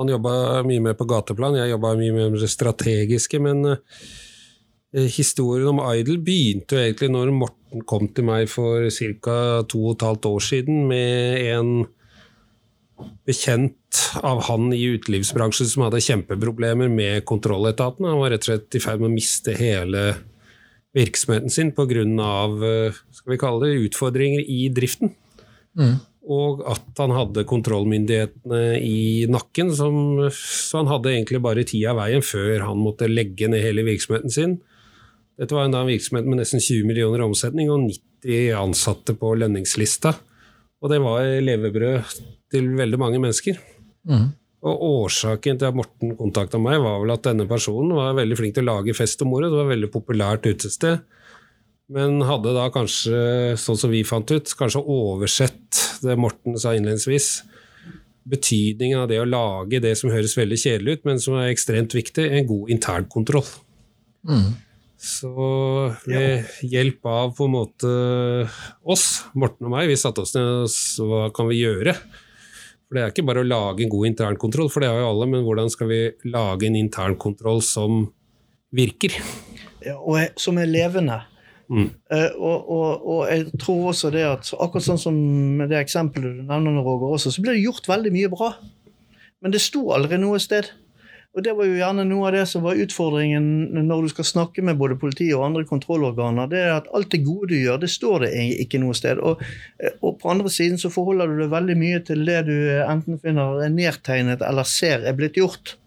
han 0.00 0.16
jobba 0.16 0.62
mye 0.64 0.88
mer 0.88 0.96
på 0.96 1.06
gateplan, 1.08 1.60
jeg 1.60 1.74
jobba 1.74 1.94
mye 1.98 2.16
mer 2.16 2.32
med 2.32 2.40
det 2.40 2.48
strategiske. 2.52 3.40
Men 3.42 3.74
eh, 3.74 5.08
historien 5.12 5.74
om 5.74 5.82
Idol 5.92 6.22
begynte 6.24 6.78
jo 6.78 6.86
egentlig 6.86 7.12
når 7.12 7.36
Morten 7.36 7.84
kom 7.84 8.08
til 8.08 8.32
meg 8.32 8.48
for 8.48 8.88
ca. 8.88 9.36
to 9.68 9.90
og 9.90 9.98
et 9.98 10.06
halvt 10.08 10.30
år 10.32 10.46
siden 10.54 10.86
med 10.88 11.50
en 11.52 11.82
bekjent 13.28 14.02
av 14.24 14.42
han 14.48 14.70
i 14.74 14.82
utelivsbransjen 14.96 15.68
som 15.70 15.86
hadde 15.86 16.02
kjempeproblemer 16.04 16.90
med 16.92 17.24
kontrolletaten. 17.28 18.08
Han 18.08 18.20
var 18.22 18.32
rett 18.34 18.46
og 18.46 18.52
slett 18.52 18.78
i 18.78 18.82
ferd 18.82 19.02
med 19.02 19.10
å 19.10 19.14
miste 19.14 19.56
hele 19.58 20.04
virksomheten 20.96 21.52
sin 21.52 21.72
pga. 21.72 22.04
skal 23.10 23.32
vi 23.32 23.38
kalle 23.40 23.66
det, 23.66 23.82
utfordringer 23.88 24.40
i 24.40 24.68
driften. 24.68 25.14
Mm. 25.78 26.00
Og 26.22 26.62
at 26.70 27.00
han 27.00 27.14
hadde 27.16 27.46
kontrollmyndighetene 27.48 28.78
i 28.78 29.26
nakken, 29.26 29.72
som, 29.74 30.28
så 30.30 30.82
han 30.82 30.90
hadde 30.90 31.10
egentlig 31.14 31.40
bare 31.42 31.64
tid 31.64 31.88
av 31.90 31.98
veien 31.98 32.22
før 32.22 32.68
han 32.68 32.78
måtte 32.78 33.10
legge 33.10 33.48
ned 33.50 33.64
hele 33.64 33.82
virksomheten 33.86 34.30
sin. 34.30 34.60
Dette 35.40 35.56
var 35.56 35.66
en 35.66 35.88
virksomhet 35.88 36.28
med 36.28 36.38
nesten 36.42 36.60
20 36.62 36.86
millioner 36.86 37.24
omsetning 37.24 37.72
og 37.72 37.88
90 37.88 38.52
ansatte 38.60 39.16
på 39.18 39.32
lønningslista. 39.40 40.14
Og 40.82 40.90
det 40.92 41.00
var 41.02 41.26
levebrød 41.42 42.22
til 42.52 42.70
veldig 42.78 43.00
mange 43.00 43.20
mennesker. 43.22 43.58
Mm. 44.08 44.30
Og 44.62 44.84
årsaken 44.86 45.58
til 45.58 45.70
at 45.70 45.76
Morten 45.76 46.14
kontakta 46.18 46.60
meg, 46.62 46.78
var 46.84 47.00
vel 47.02 47.14
at 47.14 47.24
denne 47.26 47.48
personen 47.50 47.96
var 47.98 48.14
veldig 48.18 48.38
flink 48.38 48.54
til 48.54 48.68
å 48.68 48.76
lage 48.76 48.94
fest 48.94 49.24
og 49.24 49.32
moro. 49.32 49.50
Det 49.50 49.58
var 49.58 49.66
et 49.66 49.74
veldig 49.74 49.90
populært 49.94 50.46
utested. 50.46 51.02
Men 51.92 52.22
hadde 52.24 52.54
da 52.54 52.68
kanskje, 52.72 53.16
sånn 53.60 53.80
som 53.80 53.90
vi 53.92 54.04
fant 54.06 54.30
ut, 54.30 54.54
kanskje 54.58 54.84
oversett 54.86 55.80
det 56.04 56.14
Morten 56.20 56.54
sa 56.60 56.76
innledningsvis. 56.76 57.42
Betydningen 58.32 59.02
av 59.02 59.08
det 59.10 59.18
å 59.18 59.26
lage 59.26 59.82
det 59.82 59.96
som 59.98 60.12
høres 60.14 60.36
veldig 60.38 60.60
kjedelig 60.62 60.98
ut, 60.98 61.06
men 61.10 61.18
som 61.20 61.40
er 61.40 61.50
ekstremt 61.50 61.96
viktig, 61.98 62.28
en 62.30 62.46
god 62.48 62.70
internkontroll. 62.76 63.48
Mm. 64.30 64.52
Så 65.02 65.32
ved 66.06 66.46
hjelp 66.70 67.08
av 67.10 67.32
på 67.34 67.48
en 67.48 67.56
måte 67.56 67.94
oss, 68.86 69.24
Morten 69.34 69.66
og 69.66 69.74
meg, 69.74 69.90
vi 69.90 69.98
satte 69.98 70.22
oss 70.22 70.36
ned 70.36 70.46
og 70.62 70.70
så 70.70 71.08
hva 71.10 71.24
kan 71.34 71.50
vi 71.50 71.64
gjøre? 71.64 71.96
For 72.92 72.98
Det 72.98 73.02
er 73.06 73.12
ikke 73.14 73.22
bare 73.24 73.40
å 73.40 73.48
lage 73.48 73.86
en 73.86 73.88
god 73.88 74.04
internkontroll, 74.10 74.66
for 74.68 74.84
det 74.84 74.90
har 74.92 74.98
jo 75.00 75.06
alle, 75.14 75.26
men 75.32 75.46
hvordan 75.46 75.70
skal 75.72 75.88
vi 75.88 76.00
lage 76.28 76.66
en 76.68 76.74
internkontroll 76.76 77.62
som 77.64 78.02
virker? 78.76 79.14
Ja, 79.80 79.94
og 79.96 80.36
som 80.36 80.60
er 80.60 80.68
levende. 80.68 81.16
Mm. 81.72 81.86
Uh, 82.12 82.26
og, 82.36 82.68
og, 82.68 83.06
og, 83.14 83.22
jeg 83.30 83.62
tror 83.62 83.94
også 83.94 84.10
det 84.12 84.26
at 84.28 84.50
akkurat 84.60 84.84
sånn 84.84 85.00
som 85.00 85.16
med 85.56 85.72
det 85.72 85.78
eksempelet 85.80 86.42
du 86.42 86.44
nevner, 86.44 86.82
Roger, 86.84 87.16
også, 87.16 87.32
så 87.32 87.40
ble 87.40 87.54
det 87.56 87.64
gjort 87.64 87.88
veldig 87.88 88.12
mye 88.12 88.32
bra. 88.34 88.50
Men 89.40 89.56
det 89.56 89.64
sto 89.64 89.86
aldri 89.96 90.20
noe 90.20 90.36
sted. 90.44 90.68
Og 91.32 91.44
Det 91.44 91.52
var 91.56 91.64
jo 91.64 91.78
gjerne 91.78 92.04
noe 92.04 92.26
av 92.28 92.34
det 92.36 92.42
som 92.50 92.64
var 92.66 92.76
utfordringen 92.76 93.44
når 93.88 94.04
du 94.04 94.10
skal 94.12 94.26
snakke 94.28 94.64
med 94.64 94.76
både 94.76 94.98
politiet 95.00 95.32
og 95.32 95.46
andre 95.46 95.64
kontrollorganer. 95.64 96.50
det 96.50 96.58
er 96.60 96.72
at 96.74 96.90
Alt 96.92 97.10
det 97.14 97.22
gode 97.24 97.48
du 97.48 97.56
gjør, 97.56 97.78
det 97.80 97.88
står 97.90 98.26
det 98.26 98.32
ikke 98.60 98.80
noe 98.82 98.92
sted. 98.94 99.18
Og, 99.18 99.40
og 100.02 100.18
På 100.20 100.28
andre 100.28 100.52
siden 100.52 100.76
så 100.78 100.92
forholder 100.92 101.32
du 101.32 101.40
deg 101.40 101.54
veldig 101.54 101.76
mye 101.80 102.02
til 102.04 102.26
det 102.28 102.42
du 102.50 102.56
enten 102.84 103.20
finner 103.22 103.64
er 103.64 103.72
nedtegnet 103.72 104.44
eller 104.44 104.68
ser 104.68 105.08
er 105.08 105.16
blitt 105.16 105.40
gjort. 105.40 105.78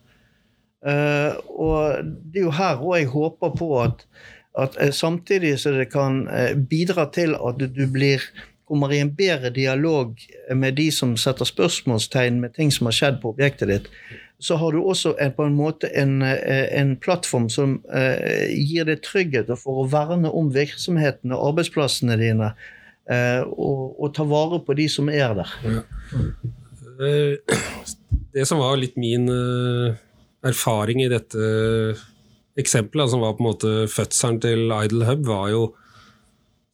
Uh, 0.86 1.38
og 1.54 2.10
Det 2.26 2.42
er 2.42 2.48
jo 2.50 2.58
her 2.58 2.82
òg 2.82 2.98
jeg 2.98 3.14
håper 3.14 3.56
på 3.62 3.70
at, 3.84 4.04
at 4.58 4.82
samtidig 4.98 5.60
så 5.62 5.78
det 5.78 5.92
kan 5.94 6.26
bidra 6.70 7.06
til 7.14 7.38
at 7.38 7.62
du 7.62 7.86
blir 7.94 8.26
kommer 8.66 8.94
i 8.94 9.00
en 9.00 9.14
bedre 9.14 9.52
dialog 9.54 10.18
med 10.56 10.78
de 10.80 10.88
som 10.92 11.14
setter 11.22 11.46
spørsmålstegn 11.46 12.40
med 12.42 12.56
ting 12.56 12.72
som 12.74 12.90
har 12.90 12.96
skjedd 12.98 13.20
på 13.22 13.36
objektet 13.36 13.70
ditt, 13.70 13.90
så 14.40 14.58
har 14.60 14.76
du 14.76 14.82
også 14.84 15.16
en, 15.22 15.34
på 15.36 15.46
en 15.48 15.56
måte 15.56 15.90
en, 15.96 16.20
eh, 16.26 16.68
en 16.76 16.96
plattform 17.00 17.48
som 17.52 17.78
eh, 17.88 18.52
gir 18.52 18.88
deg 18.88 19.04
trygghet 19.06 19.52
for 19.62 19.84
å 19.84 19.88
verne 19.92 20.32
om 20.32 20.52
virksomhetene 20.54 21.36
og 21.38 21.54
arbeidsplassene 21.54 22.18
dine, 22.20 22.52
eh, 23.08 23.42
og, 23.46 23.96
og, 23.96 24.10
ta 24.18 24.26
vare 24.28 24.60
på 24.66 24.76
de 24.78 24.90
som 24.92 25.12
er 25.12 25.38
der. 25.40 25.56
Ja. 25.64 25.86
Eh, 26.96 27.62
det 28.36 28.48
som 28.50 28.60
var 28.60 28.76
litt 28.82 29.00
min 29.00 29.30
eh, 29.32 29.96
erfaring 30.46 31.02
i 31.06 31.10
dette 31.12 31.48
eksempelet, 32.60 33.12
som 33.12 33.24
var 33.24 33.38
på 33.38 33.44
en 33.44 33.50
måte 33.50 33.74
fødselen 33.92 34.44
til 34.44 34.68
Idle 34.76 35.08
Hub, 35.10 35.26
var 35.28 35.50
jo 35.54 35.66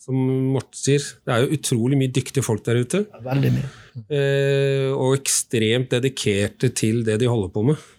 som 0.02 0.18
Morten 0.18 0.78
sier, 0.78 1.04
det 1.26 1.34
er 1.34 1.46
jo 1.46 1.58
utrolig 1.60 1.98
mye 2.00 2.14
dyktige 2.14 2.42
folk 2.46 2.66
der 2.66 2.82
ute. 2.82 3.06
Veldig 3.22 3.54
mye. 3.54 3.70
Eh, 3.92 4.88
og 4.96 5.18
ekstremt 5.18 5.92
dedikerte 5.92 6.72
til 6.76 7.04
det 7.08 7.20
de 7.22 7.30
holder 7.32 7.52
på 7.52 7.66
med. 7.72 7.90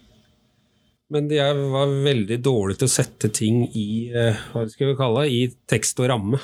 Men 1.12 1.28
de 1.28 1.38
var 1.68 1.92
veldig 2.06 2.38
dårlige 2.40 2.80
til 2.80 2.88
å 2.88 2.94
sette 2.94 3.28
ting 3.36 3.66
i 3.76 4.08
eh, 4.08 4.42
hva 4.54 4.64
skal 4.70 4.92
vi 4.92 4.98
kalle 4.98 5.26
det, 5.26 5.32
i 5.36 5.42
tekst 5.68 6.00
og 6.00 6.08
ramme. 6.08 6.40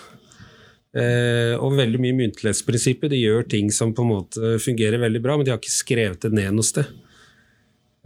Eh, 0.99 1.55
og 1.57 1.77
veldig 1.79 2.01
mye 2.03 2.17
myntlighetsprinsippet, 2.19 3.13
De 3.13 3.23
gjør 3.23 3.49
ting 3.49 3.73
som 3.73 3.95
på 3.97 4.05
en 4.05 4.13
måte 4.13 4.57
fungerer 4.61 5.01
veldig 5.01 5.23
bra, 5.25 5.37
men 5.37 5.49
de 5.49 5.55
har 5.55 5.61
ikke 5.61 5.73
skrevet 5.73 6.27
det 6.27 6.35
ned 6.37 6.57
noe 6.57 6.67
sted. 6.67 6.97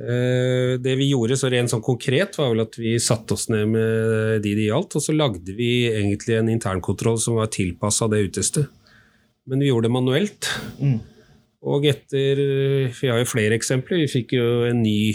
Det 0.03 0.95
vi 0.99 1.11
gjorde 1.13 1.37
så 1.39 1.47
rent 1.53 1.71
sånn 1.71 1.83
konkret, 1.85 2.35
var 2.41 2.49
vel 2.51 2.65
at 2.65 2.75
vi 2.81 2.97
satte 2.99 3.37
oss 3.37 3.45
ned 3.53 3.69
med 3.71 4.41
de 4.43 4.55
det 4.59 4.65
gjaldt, 4.65 4.97
og 4.99 5.05
så 5.05 5.15
lagde 5.15 5.55
vi 5.55 5.85
egentlig 5.93 6.39
en 6.41 6.49
internkontroll 6.51 7.21
som 7.23 7.37
var 7.39 7.53
tilpassa 7.53 8.09
det 8.11 8.25
utestedet. 8.25 8.73
Men 9.47 9.63
vi 9.63 9.69
gjorde 9.69 9.87
det 9.87 9.95
manuelt. 9.95 10.49
Mm. 10.81 10.99
Og 11.63 11.87
etter 11.87 12.41
Vi 12.91 13.11
har 13.11 13.21
jo 13.21 13.29
flere 13.29 13.57
eksempler. 13.59 14.03
Vi 14.03 14.11
fikk 14.11 14.35
jo 14.35 14.65
en 14.67 14.83
ny, 14.83 15.15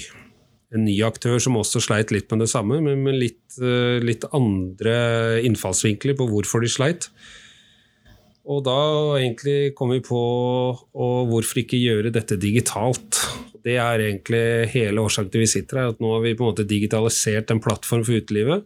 en 0.76 0.86
ny 0.88 0.96
aktør 1.04 1.42
som 1.44 1.60
også 1.60 1.82
sleit 1.84 2.14
litt 2.16 2.32
med 2.32 2.46
det 2.46 2.52
samme, 2.52 2.80
men 2.84 3.04
med 3.04 3.20
litt, 3.20 3.60
eh, 3.60 4.00
litt 4.04 4.24
andre 4.32 5.42
innfallsvinkler 5.44 6.16
på 6.16 6.30
hvorfor 6.32 6.64
de 6.64 6.72
sleit. 6.72 7.10
Og 8.48 8.64
da 8.64 8.80
egentlig 9.20 9.76
kom 9.76 9.92
vi 9.92 10.00
på 10.00 10.20
og 10.96 11.18
hvorfor 11.28 11.60
ikke 11.60 11.82
gjøre 11.84 12.14
dette 12.16 12.40
digitalt. 12.40 13.20
Det 13.60 13.76
er 13.76 14.06
egentlig 14.06 14.72
hele 14.72 15.04
årsaken 15.04 15.34
til 15.34 15.44
vi 15.44 15.52
sitter 15.52 15.82
her. 15.82 15.90
at 15.92 16.00
Nå 16.00 16.14
har 16.14 16.24
vi 16.24 16.34
på 16.34 16.46
en 16.46 16.54
måte 16.54 16.68
digitalisert 16.68 17.52
en 17.52 17.60
plattform 17.60 18.06
for 18.08 18.16
utelivet. 18.16 18.64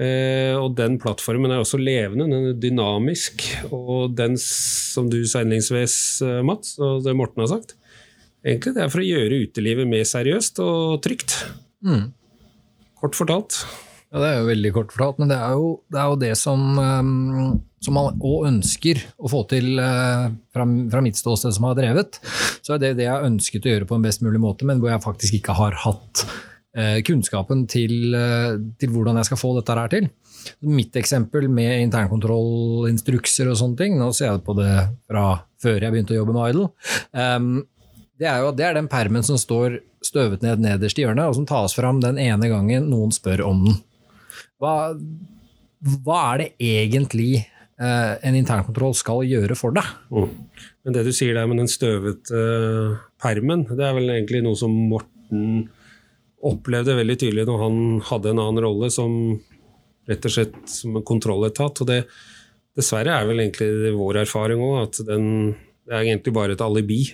Eh, 0.00 0.54
og 0.56 0.72
den 0.78 0.96
plattformen 1.00 1.52
er 1.52 1.60
også 1.60 1.80
levende, 1.80 2.24
den 2.30 2.48
er 2.50 2.58
dynamisk. 2.58 3.44
Og 3.68 4.14
den, 4.16 4.38
som 4.40 5.10
du 5.12 5.20
sa 5.28 5.42
innledningsvis, 5.44 5.96
eh, 6.24 6.40
Mats, 6.46 6.78
og 6.80 7.04
det 7.04 7.16
Morten 7.18 7.44
har 7.44 7.52
sagt, 7.52 7.76
egentlig 8.44 8.74
det 8.76 8.84
er 8.84 8.92
for 8.92 9.02
å 9.02 9.06
gjøre 9.06 9.42
utelivet 9.44 9.90
mer 9.90 10.06
seriøst 10.08 10.62
og 10.64 11.02
trygt. 11.04 11.36
Mm. 11.84 12.10
Kort 13.02 13.18
fortalt. 13.18 13.64
Ja, 14.12 14.20
Det 14.20 14.28
er 14.28 14.40
jo 14.40 14.48
veldig 14.50 14.72
kort 14.76 14.90
fortalt, 14.92 15.20
men 15.22 15.30
det 15.30 15.38
er 15.40 15.52
jo 15.56 15.68
det, 15.88 15.98
er 15.98 16.08
jo 16.10 16.16
det 16.20 16.32
som, 16.36 16.60
um, 16.76 17.60
som 17.80 17.96
man 17.96 18.18
òg 18.20 18.44
ønsker 18.50 19.00
å 19.16 19.30
få 19.32 19.40
til 19.48 19.80
uh, 19.80 20.28
fra, 20.52 20.66
fra, 20.92 21.00
mitt 21.00 21.16
ståsted 21.16 21.56
som 21.56 21.64
har 21.64 21.78
drevet. 21.78 22.20
Så 22.60 22.74
er 22.74 22.82
det 22.82 22.90
det 23.00 23.06
jeg 23.06 23.14
har 23.14 23.24
ønsket 23.24 23.64
å 23.64 23.72
gjøre 23.72 23.88
på 23.88 23.96
en 23.96 24.04
best 24.04 24.20
mulig 24.20 24.42
måte, 24.42 24.68
men 24.68 24.84
hvor 24.84 24.92
jeg 24.92 25.04
faktisk 25.06 25.38
ikke 25.40 25.56
har 25.56 25.80
hatt 25.86 26.26
kunnskapen 27.04 27.66
til, 27.68 28.14
uh, 28.16 28.54
til, 28.80 28.92
hvordan 28.94 29.18
jeg 29.20 29.28
skal 29.28 29.40
få 29.40 29.50
dette 29.58 29.74
her 29.76 29.90
til. 29.92 30.06
Mitt 30.64 30.96
eksempel 30.96 31.44
med 31.52 31.82
internkontrollinstrukser 31.84 33.50
og 33.52 33.58
sånne 33.60 33.76
ting, 33.76 33.98
nå 34.00 34.08
ser 34.16 34.30
jeg 34.30 34.44
på 34.46 34.56
det 34.56 34.70
fra 35.04 35.26
før 35.62 35.84
jeg 35.84 35.92
begynte 35.94 36.16
å 36.16 36.22
jobbe 36.22 36.34
med 36.36 36.54
Idle, 36.54 36.70
um, 37.12 37.52
det 38.22 38.28
er 38.30 38.44
jo 38.44 38.52
det 38.54 38.66
er 38.66 38.76
den 38.76 38.90
permen 38.90 39.24
som 39.26 39.38
står 39.40 39.80
støvet 40.04 40.44
ned 40.44 40.62
nederst 40.62 40.98
i 40.98 41.04
hjørnet, 41.04 41.28
og 41.28 41.38
som 41.38 41.48
tas 41.48 41.74
fram 41.76 42.00
den 42.02 42.20
ene 42.22 42.50
gangen 42.50 42.88
noen 42.90 43.14
spør 43.14 43.44
om 43.48 43.64
den. 43.66 43.78
Hva, 44.62 44.92
hva 46.04 46.18
er 46.32 46.42
det 46.42 46.48
egentlig 46.62 47.30
eh, 47.40 48.14
en 48.22 48.38
internkontroll 48.38 48.94
skal 48.98 49.24
gjøre 49.26 49.56
for 49.58 49.74
deg? 49.74 49.88
Mm. 50.14 50.30
Men 50.84 50.96
det 50.96 51.06
du 51.06 51.12
sier 51.14 51.38
der 51.38 51.48
med 51.50 51.62
den 51.62 51.70
støvete 51.70 52.42
uh, 52.42 53.00
permen, 53.22 53.66
det 53.70 53.86
er 53.86 53.96
vel 53.98 54.14
egentlig 54.14 54.42
noe 54.46 54.58
som 54.58 54.74
Morten 54.90 55.66
opplevde 56.42 56.98
veldig 56.98 57.18
tydelig 57.20 57.46
når 57.48 57.60
han 57.62 57.80
hadde 58.08 58.32
en 58.32 58.42
annen 58.42 58.64
rolle 58.64 58.90
som 58.92 59.12
rett 60.10 60.26
og 60.26 60.34
slett 60.34 60.58
som 60.70 60.98
en 60.98 61.06
kontrolletat. 61.06 61.82
Og 61.82 61.90
det 61.90 62.02
dessverre 62.78 63.14
er 63.14 63.28
vel 63.28 63.44
egentlig 63.44 63.92
vår 63.96 64.22
erfaring 64.24 64.62
òg, 64.64 64.76
at 64.86 65.00
den, 65.08 65.26
det 65.86 65.94
er 65.94 66.04
egentlig 66.06 66.34
bare 66.36 66.56
et 66.56 66.64
alibi. 66.64 67.04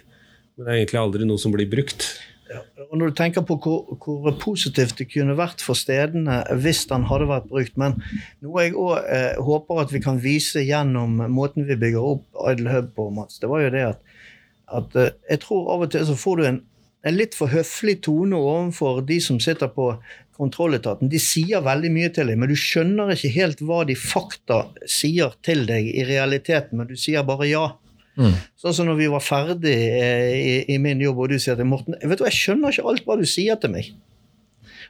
Men 0.57 0.65
det 0.65 0.73
er 0.73 0.81
egentlig 0.81 1.03
aldri 1.03 1.29
noe 1.29 1.43
som 1.43 1.55
blir 1.55 1.69
brukt. 1.71 2.09
Ja, 2.49 2.63
og 2.89 2.95
Når 2.97 3.11
du 3.11 3.17
tenker 3.19 3.45
på 3.45 3.59
hvor, 3.61 3.83
hvor, 4.01 4.31
positivt 4.41 4.97
det 4.97 5.11
kunne 5.11 5.37
vært 5.37 5.61
for 5.61 5.77
stedene 5.77 6.39
hvis 6.63 6.87
den 6.89 7.05
hadde 7.11 7.27
vært 7.29 7.51
brukt 7.51 7.75
Men 7.77 7.99
noe 8.41 8.65
jeg 8.65 8.73
òg 8.73 8.95
eh, 9.05 9.41
håper 9.45 9.83
at 9.83 9.93
vi 9.93 10.01
kan 10.01 10.21
vise 10.23 10.63
gjennom 10.65 11.21
måten 11.35 11.69
vi 11.69 11.77
bygger 11.77 12.07
opp 12.15 12.41
Idle 12.49 12.73
Hub 12.73 12.89
på, 12.97 13.11
Mats, 13.13 13.37
det 13.43 13.53
var 13.53 13.67
jo 13.67 13.75
det 13.75 13.85
at, 13.91 14.01
at 14.81 14.97
eh, 14.97 15.13
jeg 15.29 15.43
tror 15.45 15.69
av 15.75 15.85
og 15.85 15.93
til 15.93 16.09
så 16.09 16.17
får 16.17 16.41
du 16.41 16.47
en, 16.49 16.63
en, 17.07 17.17
litt 17.17 17.37
for 17.39 17.53
høflig 17.53 17.99
tone 18.07 18.39
overfor 18.39 19.03
de 19.07 19.21
som 19.23 19.39
sitter 19.43 19.71
på 19.75 19.93
kontrolletaten. 20.39 21.11
De 21.11 21.19
sier 21.23 21.63
veldig 21.67 21.91
mye 21.95 22.11
til 22.15 22.31
deg, 22.31 22.39
men 22.39 22.51
du 22.51 22.57
skjønner 22.59 23.13
ikke 23.15 23.35
helt 23.35 23.63
hva 23.67 23.83
de 23.89 23.97
fakta 23.99 24.65
sier 24.87 25.35
til 25.47 25.65
deg 25.69 25.91
i 25.91 26.07
realiteten, 26.07 26.79
men 26.79 26.91
du 26.91 26.95
sier 26.99 27.27
bare 27.27 27.51
ja. 27.51 27.65
Mm. 28.19 28.35
Sånn 28.59 28.75
som 28.75 28.89
når 28.89 28.99
vi 28.99 29.09
var 29.13 29.23
ferdig 29.23 29.75
eh, 29.79 30.35
i, 30.35 30.55
i, 30.75 30.79
min 30.83 31.03
jobb, 31.03 31.23
og 31.23 31.33
du 31.33 31.39
sier 31.39 31.59
til 31.59 31.69
Morten 31.71 31.95
vet 32.03 32.19
du, 32.19 32.27
jeg 32.27 32.39
skjønner 32.39 32.75
ikke 32.75 32.87
alt 32.91 33.05
hva 33.07 33.19
du 33.19 33.27
sier 33.31 33.59
til 33.63 33.75
meg. 33.75 33.93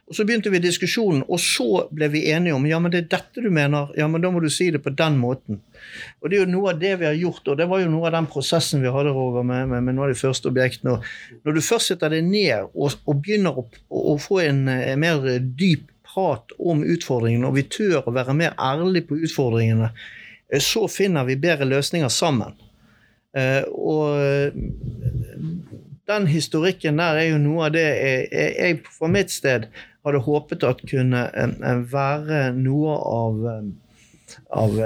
Og 0.09 0.15
Så 0.15 0.25
begynte 0.25 0.49
vi 0.49 0.57
diskusjonen, 0.57 1.21
og 1.29 1.37
så 1.37 1.83
ble 1.93 2.07
vi 2.09 2.23
enige 2.33 2.55
om 2.57 2.63
ja, 2.65 2.79
men 2.81 2.89
det 2.89 3.03
er 3.03 3.09
dette 3.11 3.43
du 3.45 3.51
mener. 3.53 3.91
ja, 3.97 4.07
men 4.07 4.21
Da 4.21 4.31
må 4.33 4.39
du 4.41 4.49
si 4.49 4.71
det 4.71 4.81
på 4.81 4.89
den 4.89 5.19
måten. 5.21 5.61
Og 6.21 6.29
Det 6.29 6.37
er 6.37 6.45
jo 6.45 6.51
noe 6.51 6.71
av 6.73 6.79
det 6.79 6.95
vi 6.99 7.05
har 7.05 7.13
gjort, 7.13 7.47
og 7.47 7.57
det 7.57 7.67
var 7.69 7.83
jo 7.83 7.91
noe 7.93 8.07
av 8.07 8.15
den 8.17 8.25
prosessen 8.25 8.81
vi 8.81 8.89
hadde 8.89 9.13
Roger, 9.13 9.43
med, 9.43 9.67
med, 9.69 9.83
med 9.83 9.95
noen 9.95 10.09
av 10.09 10.15
de 10.15 10.19
første 10.19 10.49
objektene. 10.49 10.97
Når 11.45 11.53
du 11.53 11.61
først 11.61 11.93
setter 11.93 12.09
deg 12.09 12.25
ned 12.25 12.71
og, 12.73 12.97
og 13.05 13.21
begynner 13.21 13.53
å, 13.53 13.67
å, 13.89 14.17
få 14.17 14.39
en, 14.47 14.67
en, 14.67 14.99
mer 14.99 15.21
dyp 15.39 15.91
prat 16.09 16.57
om 16.57 16.81
utfordringene, 16.81 17.45
og 17.45 17.59
vi 17.59 17.67
tør 17.69 18.09
å 18.09 18.15
være 18.15 18.33
mer 18.33 18.57
ærlige 18.57 19.11
på 19.11 19.19
utfordringene, 19.27 19.91
eh, 20.49 20.63
så 20.63 20.87
finner 20.89 21.29
vi 21.29 21.37
bedre 21.37 21.69
løsninger 21.69 22.09
sammen. 22.09 22.57
Uh, 23.37 23.61
og 23.77 24.17
den 26.09 26.25
historikken 26.27 26.97
der 26.97 27.19
er 27.21 27.27
jo 27.29 27.37
noe 27.37 27.67
av 27.67 27.75
det 27.75 27.85
jeg, 27.85 28.23
jeg 28.33 28.79
fra 28.89 29.09
mitt 29.11 29.29
sted 29.29 29.67
hadde 30.05 30.23
håpet 30.25 30.65
at 30.67 30.83
kunne 30.87 31.23
være 31.91 32.43
noe 32.55 32.95
av, 32.99 33.41
av 34.61 34.77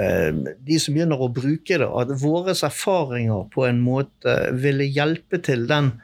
de 0.66 0.80
som 0.82 0.96
begynner 0.96 1.20
å 1.22 1.30
bruke 1.32 1.78
det, 1.78 1.86
at 1.86 2.14
våre 2.22 2.56
erfaringer 2.56 3.46
på 3.54 3.68
en 3.68 3.82
måte 3.84 4.34
ville 4.58 4.88
hjelpe 4.88 5.42
til 5.44 5.68
den 5.70 5.94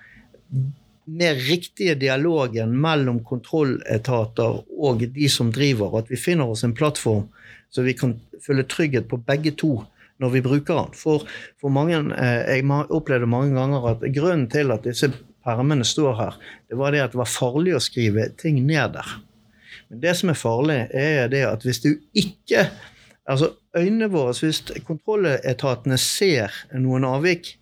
mer 1.10 1.34
riktige 1.48 1.96
dialogen 1.98 2.76
mellom 2.78 3.18
kontrolletater 3.26 4.60
og 4.78 5.02
de 5.14 5.30
som 5.32 5.50
driver, 5.54 5.98
at 5.98 6.10
vi 6.10 6.18
finner 6.20 6.50
oss 6.50 6.62
en 6.66 6.76
plattform 6.76 7.26
så 7.70 7.82
vi 7.86 7.94
kan 7.94 8.16
føle 8.42 8.66
trygghet 8.66 9.08
på 9.10 9.20
begge 9.26 9.54
to 9.58 9.76
når 10.20 10.34
vi 10.34 10.42
bruker 10.44 10.76
den. 10.76 10.94
For, 10.96 11.24
for 11.60 11.72
mange, 11.72 11.96
Jeg 11.96 12.64
opplevde 12.90 13.26
mange 13.30 13.54
ganger 13.56 13.86
at 13.94 14.04
grunnen 14.12 14.48
til 14.52 14.72
at 14.74 14.84
disse 14.84 15.12
permene 15.46 15.86
står 15.86 16.14
her, 16.18 16.38
det 16.68 16.78
var 16.80 16.94
det 16.94 17.04
at 17.04 17.14
det 17.14 17.20
var 17.22 17.30
farlig 17.30 17.74
å 17.76 17.82
skrive 17.82 18.28
ting 18.40 18.60
ned 18.66 18.96
der. 18.98 19.16
Men 19.90 20.02
det 20.04 20.14
som 20.18 20.32
er 20.32 20.38
farlig, 20.38 20.80
er 20.94 21.30
det 21.32 21.44
at 21.48 21.66
hvis 21.66 21.84
du 21.86 21.92
ikke 22.12 22.68
Altså 23.30 23.52
øynene 23.78 24.08
våre, 24.10 24.32
hvis 24.34 24.64
kontrolletatene 24.82 25.94
ser 26.02 26.50
noen 26.74 27.04
avvik, 27.06 27.52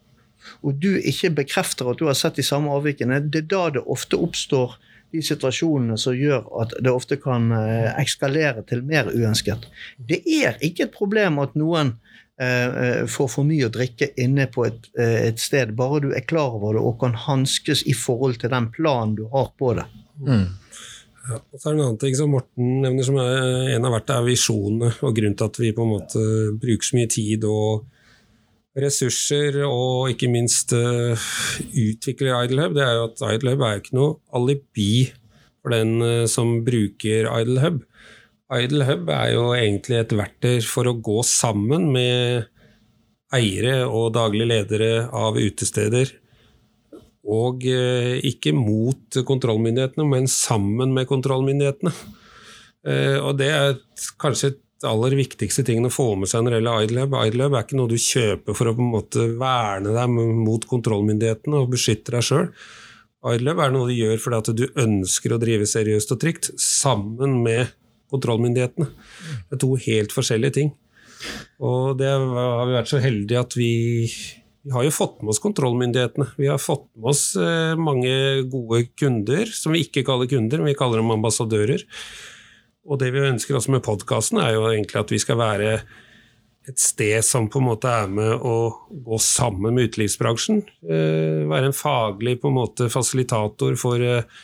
og 0.65 0.79
du 0.81 0.95
ikke 0.97 1.35
bekrefter 1.43 1.91
at 1.91 2.01
du 2.01 2.07
har 2.09 2.17
sett 2.17 2.39
de 2.39 2.45
samme 2.47 2.73
avvikene, 2.73 3.19
det 3.21 3.43
er 3.43 3.51
da 3.51 3.65
det 3.75 3.83
ofte 3.85 4.17
oppstår 4.17 4.79
de 5.13 5.23
situasjonene 5.25 5.97
som 6.01 6.17
gjør 6.17 6.47
at 6.63 6.75
det 6.85 6.93
ofte 6.93 7.19
kan 7.21 7.51
eh, 7.57 7.91
ekskalere 8.01 8.65
til 8.69 8.85
mer 8.87 9.09
uønsket. 9.09 9.69
Det 9.97 10.21
er 10.39 10.59
ikke 10.65 10.87
et 10.89 10.95
problem 10.95 11.41
at 11.43 11.57
noen 11.59 11.95
får 12.39 13.31
for 13.33 13.47
mye 13.47 13.67
å 13.67 13.73
drikke 13.75 14.13
inne 14.23 14.47
på 14.53 14.67
et, 14.69 14.87
eh, 14.99 15.27
et, 15.27 15.41
sted, 15.43 15.75
bare 15.79 16.03
du 16.05 16.13
er 16.15 16.27
klar 16.27 16.55
over 16.55 16.77
det 16.77 16.85
og 16.87 17.01
kan 17.01 17.17
hanskes 17.19 17.83
i 17.91 17.97
forhold 17.99 18.39
til 18.39 18.53
den 18.53 18.71
planen 18.75 19.17
du 19.19 19.25
har 19.33 19.51
på 19.59 19.73
det. 19.75 19.87
Mm. 20.23 20.47
Ja, 21.29 21.37
og 21.37 21.61
så 21.61 21.69
er 21.69 21.75
det 21.75 21.79
En 21.79 21.85
annen 21.85 22.01
ting 22.01 22.15
som 22.17 22.31
Morten 22.33 22.81
nevner 22.85 23.05
som 23.05 23.19
er 23.21 23.75
en 23.75 23.85
av 23.85 23.93
hvert, 23.93 24.11
er 24.15 24.29
visjonene. 24.29 24.93
og 25.03 25.17
Grunnen 25.17 25.37
til 25.37 25.51
at 25.51 25.59
vi 25.61 25.75
på 25.77 25.85
en 25.85 25.93
måte 25.93 26.25
bruker 26.63 26.89
så 26.89 26.97
mye 26.97 27.11
tid 27.13 27.45
og 27.45 27.87
ressurser 28.79 29.59
og 29.67 30.13
ikke 30.13 30.31
minst 30.31 30.73
uh, 30.73 31.19
utvikler 31.75 32.45
IdleHub, 32.47 32.77
det 32.77 32.85
er 32.85 32.95
jo 32.95 33.07
at 33.09 33.23
IdleHub 33.35 33.65
er 33.67 33.81
ikke 33.81 33.97
noe 33.99 34.17
alibi 34.39 35.09
for 35.59 35.75
den 35.75 35.99
uh, 36.05 36.27
som 36.31 36.61
bruker 36.67 37.27
IdleHub. 37.27 37.83
Idle 38.49 38.87
Hub 38.89 39.11
er 39.13 39.33
jo 39.35 39.49
egentlig 39.53 39.99
et 39.99 40.15
verktøy 40.17 40.63
for 40.65 40.89
å 40.89 40.97
gå 41.05 41.21
sammen 41.27 41.91
med 41.93 42.47
eiere 43.37 43.83
og 43.85 44.15
daglige 44.17 44.49
ledere 44.49 44.93
av 45.13 45.37
utesteder. 45.37 46.15
Og 47.29 47.67
eh, 47.69 48.17
ikke 48.25 48.55
mot 48.57 49.21
kontrollmyndighetene, 49.29 50.07
men 50.09 50.31
sammen 50.33 50.95
med 50.97 51.11
kontrollmyndighetene. 51.11 51.93
Eh, 52.89 53.19
og 53.21 53.37
det 53.41 53.51
er 53.53 53.77
kanskje 54.23 54.55
det 54.79 54.89
aller 54.89 55.17
viktigste 55.19 55.65
tingen 55.67 55.91
å 55.91 55.93
få 55.93 56.13
med 56.17 56.31
seg 56.31 56.45
når 56.45 56.55
det 56.55 56.59
gjelder 56.61 56.87
IDLab. 56.87 57.17
IDLab 57.29 57.57
er 57.59 57.67
ikke 57.67 57.81
noe 57.81 57.91
du 57.91 57.99
kjøper 58.01 58.57
for 58.57 58.71
å 58.71 58.77
på 58.79 58.85
en 58.85 58.93
måte 58.95 59.25
verne 59.41 59.93
deg 59.93 60.13
mot 60.15 60.69
kontrollmyndighetene 60.71 61.65
og 61.65 61.73
beskytte 61.75 62.15
deg 62.15 62.25
sjøl. 62.25 62.47
Idlehub 63.29 63.61
er 63.61 63.73
noe 63.75 63.91
du 63.91 63.97
gjør 63.97 64.21
fordi 64.23 64.39
at 64.39 64.51
du 64.55 64.65
ønsker 64.79 65.35
å 65.35 65.41
drive 65.43 65.67
seriøst 65.67 66.15
og 66.15 66.21
trygt 66.23 66.53
sammen 66.63 67.41
med 67.43 67.75
kontrollmyndighetene. 68.13 68.89
Det 69.49 69.57
er 69.59 69.63
to 69.63 69.73
helt 69.87 70.15
forskjellige 70.15 70.57
ting. 70.61 70.75
Og 71.59 71.99
det 71.99 72.11
har 72.11 72.67
vi 72.69 72.77
vært 72.77 72.91
så 72.91 73.01
heldige 73.03 73.43
at 73.43 73.57
vi, 73.59 73.73
vi 74.63 74.75
har 74.75 74.87
jo 74.87 74.95
fått 74.95 75.21
med 75.23 75.35
oss 75.35 75.43
kontrollmyndighetene. 75.43 76.31
Vi 76.39 76.51
har 76.51 76.61
fått 76.63 76.87
med 76.95 77.13
oss 77.13 77.25
eh, 77.37 77.75
mange 77.79 78.13
gode 78.51 78.85
kunder, 78.99 79.47
som 79.51 79.75
vi 79.75 79.85
ikke 79.87 80.07
kaller 80.07 80.31
kunder, 80.31 80.63
men 80.63 80.73
vi 80.73 80.79
kaller 80.79 81.03
dem 81.03 81.15
ambassadører. 81.17 81.85
Og 82.89 83.01
det 83.03 83.11
vi 83.13 83.25
ønsker 83.27 83.59
også 83.59 83.75
med 83.75 83.85
podkasten, 83.85 84.41
er 84.41 84.55
jo 84.57 84.69
egentlig 84.71 85.03
at 85.03 85.11
vi 85.13 85.21
skal 85.21 85.41
være 85.41 85.73
et 86.69 86.81
sted 86.81 87.25
som 87.25 87.49
på 87.49 87.61
en 87.63 87.69
måte 87.71 87.91
er 87.91 88.11
med 88.13 88.45
å 88.45 88.57
gå 88.91 89.19
sammen 89.23 89.75
med 89.75 89.89
utelivsbransjen. 89.89 90.63
Eh, 90.85 91.49
være 91.49 91.71
en 91.71 91.77
faglig 91.77 92.39
på 92.43 92.51
en 92.51 92.59
måte 92.61 92.91
fasilitator 92.93 93.77
for 93.81 94.05
eh, 94.05 94.39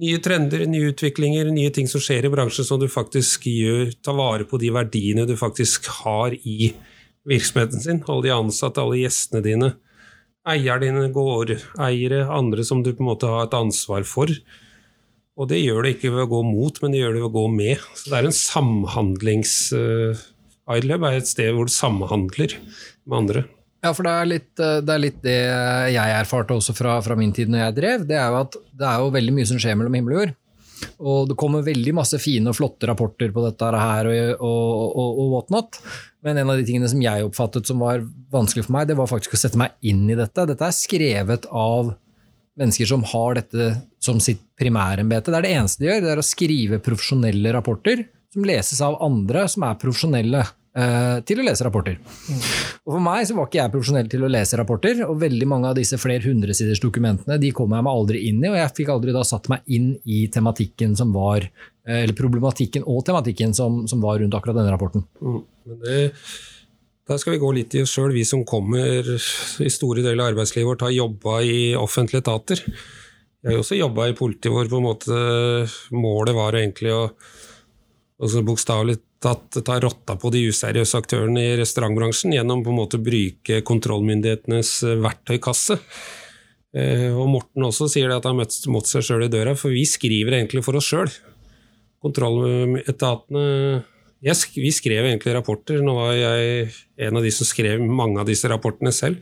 nye 0.00 0.18
trender, 0.22 0.64
nye 0.66 0.90
utviklinger, 0.90 1.50
nye 1.54 1.70
ting 1.74 1.88
som 1.90 2.02
skjer 2.02 2.26
i 2.26 2.32
bransjen 2.32 2.66
som 2.66 2.80
du 2.82 2.88
faktisk 2.90 3.46
gjør, 3.50 3.92
tar 4.02 4.16
vare 4.18 4.46
på 4.48 4.58
de 4.62 4.72
verdiene 4.74 5.26
du 5.28 5.36
faktisk 5.38 5.88
har 6.02 6.34
i 6.34 6.72
virksomheten 7.28 7.82
sin. 7.82 8.02
Alle 8.08 8.26
de 8.26 8.34
ansatte, 8.34 8.82
alle 8.82 9.00
gjestene 9.04 9.44
dine, 9.44 9.72
eierne 10.50 10.88
dine, 10.88 11.08
gårdeiere, 11.14 12.24
andre 12.26 12.66
som 12.66 12.82
du 12.84 12.92
på 12.92 13.04
en 13.04 13.10
måte 13.12 13.30
har 13.30 13.46
et 13.46 13.58
ansvar 13.58 14.06
for. 14.08 14.32
Og 15.34 15.50
det 15.50 15.62
gjør 15.62 15.82
det 15.82 15.96
ikke 15.96 16.12
ved 16.14 16.26
å 16.26 16.30
gå 16.30 16.44
mot, 16.46 16.76
men 16.82 16.94
det 16.94 17.00
gjør 17.00 17.16
det 17.16 17.22
ved 17.24 17.30
å 17.30 17.34
gå 17.38 17.48
med. 17.54 17.88
Så 17.98 18.10
det 18.10 18.20
er 18.20 18.30
en 18.30 18.40
samhandlings... 18.44 19.58
Uh, 19.74 20.30
Idlab 20.64 21.02
er 21.04 21.18
et 21.18 21.28
sted 21.28 21.50
hvor 21.52 21.68
du 21.68 21.72
samhandler 21.74 22.54
med 23.04 23.16
andre. 23.18 23.42
Ja, 23.84 23.90
for 23.92 24.06
det 24.06 24.14
er, 24.14 24.28
litt, 24.30 24.52
eh, 24.62 24.78
det 24.80 24.94
er 24.94 25.02
litt 25.02 25.20
det, 25.24 25.36
jeg 25.92 26.16
erfarte 26.16 26.56
også 26.56 26.72
fra, 26.76 26.96
fra, 27.04 27.16
min 27.20 27.34
tid 27.36 27.50
når 27.52 27.66
jeg 27.66 27.76
drev. 27.76 28.06
Det 28.08 28.16
er 28.16 28.32
jo 28.32 28.40
at 28.40 28.56
det 28.72 28.88
er 28.88 29.02
jo 29.02 29.12
veldig 29.12 29.34
mye 29.36 29.50
som 29.50 29.60
skjer 29.60 29.76
mellom 29.76 29.98
himmel 29.98 30.14
og 30.14 30.22
jord. 30.22 30.32
Og 31.04 31.28
det 31.28 31.36
kommer 31.40 31.64
veldig 31.64 31.92
masse 31.96 32.18
fine 32.20 32.50
og 32.50 32.56
flotte 32.56 32.88
rapporter 32.88 33.30
på 33.32 33.44
dette 33.44 33.68
her 33.76 34.08
og, 34.08 34.40
og, 34.40 34.96
og, 35.02 35.20
og 35.20 35.28
whatnot. 35.34 35.78
Men 36.24 36.40
en 36.40 36.54
av 36.54 36.60
de 36.60 36.64
tingene 36.64 36.88
som 36.88 37.02
jeg 37.04 37.26
oppfattet 37.26 37.68
som 37.68 37.84
var 37.84 38.00
vanskelig 38.32 38.64
for 38.66 38.76
meg, 38.78 38.88
det 38.88 38.96
var 38.96 39.10
faktisk 39.10 39.36
å 39.36 39.42
sette 39.44 39.60
meg 39.60 39.76
inn 39.84 40.06
i 40.08 40.16
dette. 40.16 40.48
Dette 40.48 40.68
er 40.68 40.76
skrevet 40.76 41.48
av 41.52 41.92
mennesker 42.60 42.88
som 42.88 43.04
har 43.12 43.36
dette 43.36 43.70
som 44.02 44.20
sitt 44.22 44.40
primærembete. 44.60 45.28
Det 45.28 45.40
er 45.40 45.46
det 45.46 45.54
eneste 45.58 45.84
de 45.84 45.90
gjør, 45.90 46.04
det 46.04 46.12
er 46.14 46.22
å 46.22 46.26
skrive 46.26 46.82
profesjonelle 46.84 47.52
rapporter 47.52 48.06
som 48.32 48.46
leses 48.48 48.80
av 48.84 48.96
andre 49.04 49.44
som 49.50 49.66
er 49.68 49.80
profesjonelle 49.80 50.44
til 50.74 51.38
å 51.38 51.44
lese 51.46 51.62
rapporter. 51.62 52.00
Og 52.82 52.96
For 52.96 53.02
meg 53.02 53.28
så 53.28 53.36
var 53.36 53.46
ikke 53.46 53.60
jeg 53.60 53.70
profesjonell 53.70 54.08
til 54.10 54.24
å 54.26 54.30
lese 54.32 54.58
rapporter, 54.58 55.04
og 55.06 55.20
veldig 55.20 55.46
mange 55.46 55.68
av 55.70 55.76
disse 55.78 55.98
flere 56.02 56.26
hundresiders 56.26 56.82
dokumentene 56.82 57.38
de 57.38 57.52
kom 57.54 57.76
jeg 57.76 57.86
meg 57.86 57.98
aldri 58.00 58.24
inn 58.30 58.40
i, 58.42 58.50
og 58.50 58.58
jeg 58.58 58.72
fikk 58.80 58.90
aldri 58.96 59.14
da 59.14 59.22
satt 59.28 59.46
meg 59.52 59.62
inn 59.70 59.92
i 60.02 60.24
tematikken 60.34 60.96
som 60.98 61.14
var, 61.14 61.46
eh, 61.86 62.00
eller 62.00 62.16
problematikken 62.18 62.88
og 62.90 63.04
tematikken 63.06 63.54
som, 63.54 63.84
som 63.86 64.02
var 64.02 64.18
rundt 64.18 64.34
akkurat 64.34 64.58
denne 64.58 64.74
rapporten. 64.74 65.06
Mm. 65.22 65.38
Men 65.70 65.80
det, 65.86 66.00
der 67.08 67.20
skal 67.20 67.36
vi 67.36 67.42
gå 67.42 67.52
litt 67.52 67.74
i 67.76 67.84
oss 67.84 67.94
sjøl, 67.94 68.12
vi 68.16 68.26
som 68.26 68.44
kommer 68.48 69.08
i 69.14 69.72
store 69.72 70.02
deler 70.04 70.22
av 70.24 70.34
arbeidslivet 70.34 70.70
vårt 70.70 70.84
har 70.86 70.94
jobba 70.94 71.38
i 71.44 71.58
offentlige 71.76 72.24
etater. 72.24 72.62
Jeg 72.64 73.50
har 73.50 73.58
jo 73.58 73.64
også 73.64 73.76
jobba 73.76 74.06
i 74.08 74.16
politiet 74.16 74.52
hvor 74.54 74.68
på 74.72 74.78
en 74.80 74.86
måte 74.86 75.16
målet 75.92 76.36
var 76.36 76.56
egentlig 76.56 76.94
å 76.96 77.02
altså 78.24 78.40
bokstavelig 78.46 79.02
tatt 79.24 79.58
ta 79.66 79.78
rotta 79.82 80.16
på 80.20 80.30
de 80.34 80.44
useriøse 80.50 80.98
aktørene 81.00 81.42
i 81.42 81.54
restaurantbransjen 81.60 82.36
gjennom 82.36 82.64
på 82.64 82.72
en 82.72 82.78
måte 82.82 83.00
å 83.00 83.04
bruke 83.04 83.62
kontrollmyndighetenes 83.66 84.76
eh, 84.86 85.00
verktøykasse. 85.04 85.78
Eh, 86.74 87.08
og 87.14 87.30
Morten 87.32 87.66
også 87.66 87.88
sier 87.90 88.12
at 88.12 88.26
han 88.28 88.40
har 88.40 88.50
møtt 88.74 88.90
seg 88.90 89.06
sjøl 89.06 89.26
i 89.26 89.32
døra, 89.32 89.56
for 89.58 89.74
vi 89.74 89.86
skriver 89.88 90.38
egentlig 90.38 90.64
for 90.66 90.78
oss 90.80 90.90
sjøl. 90.90 91.10
Kontrolletatene 92.04 93.44
jeg, 94.24 94.36
Vi 94.56 94.72
skrev 94.72 95.04
egentlig 95.04 95.34
rapporter. 95.36 95.82
Nå 95.84 95.94
var 95.98 96.14
jeg 96.16 96.70
en 97.06 97.18
av 97.18 97.24
de 97.24 97.32
som 97.34 97.48
skrev 97.48 97.82
mange 97.84 98.20
av 98.22 98.28
disse 98.28 98.48
rapportene 98.48 98.92
selv. 98.92 99.20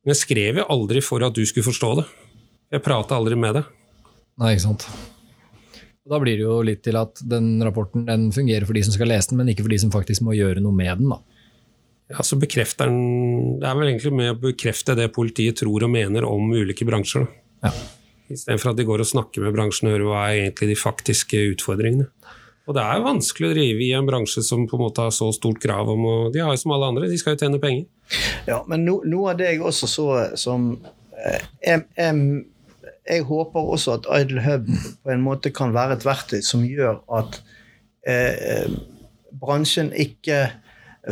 Men 0.00 0.14
jeg 0.14 0.22
skrev 0.22 0.62
jo 0.62 0.68
aldri 0.72 1.02
for 1.04 1.24
at 1.26 1.36
du 1.36 1.42
skulle 1.44 1.68
forstå 1.68 1.94
det. 2.00 2.06
Jeg 2.72 2.84
prata 2.86 3.18
aldri 3.18 3.36
med 3.36 3.58
deg. 3.58 3.72
Nei, 4.40 4.54
ikke 4.54 4.64
sant. 4.70 4.86
Da 6.10 6.18
blir 6.18 6.40
det 6.40 6.42
jo 6.42 6.56
litt 6.66 6.82
til 6.82 6.98
at 6.98 7.20
den 7.30 7.60
rapporten 7.62 8.08
den 8.08 8.30
fungerer 8.34 8.66
for 8.66 8.74
de 8.74 8.82
som 8.86 8.96
skal 8.96 9.12
lese 9.12 9.30
den, 9.30 9.38
men 9.38 9.52
ikke 9.52 9.62
for 9.66 9.72
de 9.72 9.78
som 9.78 9.92
faktisk 9.94 10.24
må 10.26 10.34
gjøre 10.34 10.62
noe 10.64 10.74
med 10.74 10.98
den. 10.98 11.12
da. 11.14 11.20
Ja, 12.10 12.24
så 12.26 12.38
bekrefter 12.40 12.90
den, 12.90 13.60
Det 13.60 13.68
er 13.68 13.78
vel 13.78 13.92
egentlig 13.92 14.12
med 14.18 14.32
å 14.32 14.40
bekrefte 14.40 14.96
det 14.98 15.12
politiet 15.14 15.60
tror 15.62 15.86
og 15.86 15.92
mener 15.92 16.26
om 16.26 16.50
ulike 16.50 16.86
bransjer. 16.88 17.28
Da. 17.28 17.70
Ja. 17.70 17.72
Istedenfor 18.30 18.72
at 18.72 18.78
de 18.78 18.86
går 18.86 19.02
og 19.02 19.10
snakker 19.10 19.42
med 19.42 19.54
bransjen 19.54 19.88
og 19.88 19.94
hører 19.94 20.08
hva 20.08 20.26
er 20.26 20.40
egentlig 20.44 20.70
de 20.70 20.78
faktiske 20.78 21.38
utfordringene. 21.54 22.08
Og 22.68 22.76
det 22.76 22.82
er 22.86 23.02
vanskelig 23.02 23.48
å 23.48 23.54
drive 23.54 23.82
i 23.82 23.92
en 23.98 24.06
bransje 24.06 24.42
som 24.46 24.66
på 24.70 24.78
en 24.78 24.84
måte 24.84 25.02
har 25.02 25.14
så 25.14 25.30
stort 25.34 25.58
krav 25.62 25.88
om 25.90 26.04
å 26.06 26.14
De 26.30 26.42
har 26.42 26.54
jo 26.54 26.60
som 26.60 26.74
alle 26.76 26.90
andre, 26.92 27.08
de 27.10 27.18
skal 27.18 27.34
jo 27.34 27.40
tjene 27.42 27.58
penger. 27.62 27.86
Ja, 28.46 28.60
men 28.70 28.84
no, 28.86 29.00
noe 29.06 29.32
av 29.32 29.40
det 29.40 29.48
jeg 29.50 29.62
også 29.66 29.88
så 29.90 30.06
som 30.38 30.72
eh, 31.18 31.42
jeg, 31.62 31.86
jeg 31.98 32.44
jeg 33.10 33.26
håper 33.28 33.60
også 33.74 33.98
at 33.98 34.08
Idle 34.20 34.42
Hub 34.44 34.70
på 35.04 35.12
en 35.12 35.24
måte 35.24 35.52
kan 35.54 35.74
være 35.74 35.98
et 35.98 36.06
verktøy 36.06 36.40
som 36.46 36.64
gjør 36.66 37.00
at 37.18 37.40
eh, 38.08 38.70
bransjen 39.40 39.92
ikke 39.92 40.44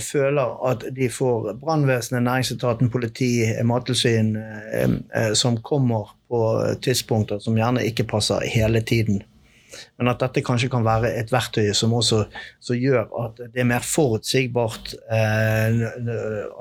føler 0.05 0.59
at 0.69 0.85
de 0.97 1.09
får 1.11 1.55
brannvesenet, 1.61 2.23
næringsetaten, 2.23 2.91
politi, 2.93 3.31
mattilsyn 3.65 4.37
eh, 4.37 4.85
eh, 5.17 5.33
som 5.35 5.59
kommer 5.65 6.15
på 6.29 6.45
tidspunkter 6.85 7.41
som 7.41 7.57
gjerne 7.57 7.87
ikke 7.89 8.09
passer 8.09 8.45
hele 8.47 8.81
tiden. 8.81 9.23
Men 9.99 10.11
at 10.11 10.21
dette 10.23 10.43
kanskje 10.45 10.71
kan 10.73 10.87
være 10.87 11.11
et 11.21 11.33
verktøy 11.33 11.71
som 11.77 11.93
også 11.97 12.23
som 12.65 12.79
gjør 12.79 13.09
at 13.25 13.41
det 13.53 13.63
er 13.63 13.69
mer 13.69 13.85
forutsigbart. 13.85 14.95
Eh, 15.13 15.85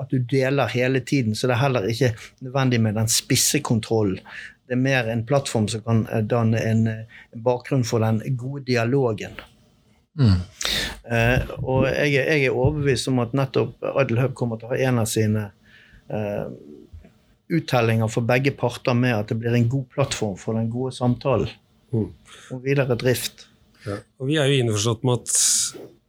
at 0.00 0.12
du 0.12 0.18
deler 0.30 0.72
hele 0.72 1.00
tiden, 1.00 1.34
så 1.34 1.48
det 1.48 1.56
er 1.56 1.64
heller 1.64 1.88
ikke 1.88 2.14
nødvendig 2.44 2.80
med 2.84 2.98
den 3.00 3.08
spisse 3.12 3.60
kontrollen. 3.60 4.20
Det 4.68 4.76
er 4.76 4.82
mer 4.84 5.08
en 5.08 5.24
plattform 5.26 5.68
som 5.72 5.84
kan 5.86 6.02
danne 6.28 6.60
en, 6.60 6.82
en 6.92 7.44
bakgrunn 7.44 7.86
for 7.88 8.04
den 8.04 8.20
gode 8.36 8.66
dialogen. 8.68 9.38
Mm. 10.18 10.40
Eh, 11.08 11.52
og 11.62 11.86
jeg, 11.88 12.12
jeg, 12.18 12.42
er 12.48 12.56
overbevist 12.56 13.08
om 13.08 13.22
at 13.22 13.36
nettopp 13.38 13.86
Adel 13.94 14.20
Hub 14.20 14.34
kommer 14.36 14.60
til 14.60 14.68
å 14.68 14.74
ha 14.74 14.80
en 14.90 15.00
av 15.00 15.08
sine 15.08 15.44
eh, 16.12 16.48
uttellinger 17.48 18.10
for 18.12 18.28
begge 18.28 18.52
parter 18.58 18.96
med 18.98 19.14
at 19.16 19.32
det 19.32 19.38
blir 19.40 19.56
en 19.56 19.68
god 19.72 19.86
plattform 19.94 20.36
for 20.40 20.58
den 20.58 20.68
gode 20.72 20.92
samtalen 20.96 21.48
mm. 21.94 22.08
og 22.52 22.64
videre 22.66 22.98
drift. 23.00 23.46
Ja. 23.86 24.00
Og 24.20 24.28
vi 24.28 24.36
er 24.40 24.50
jo 24.50 24.58
innforstått 24.60 25.06
med 25.06 25.22
at 25.22 25.38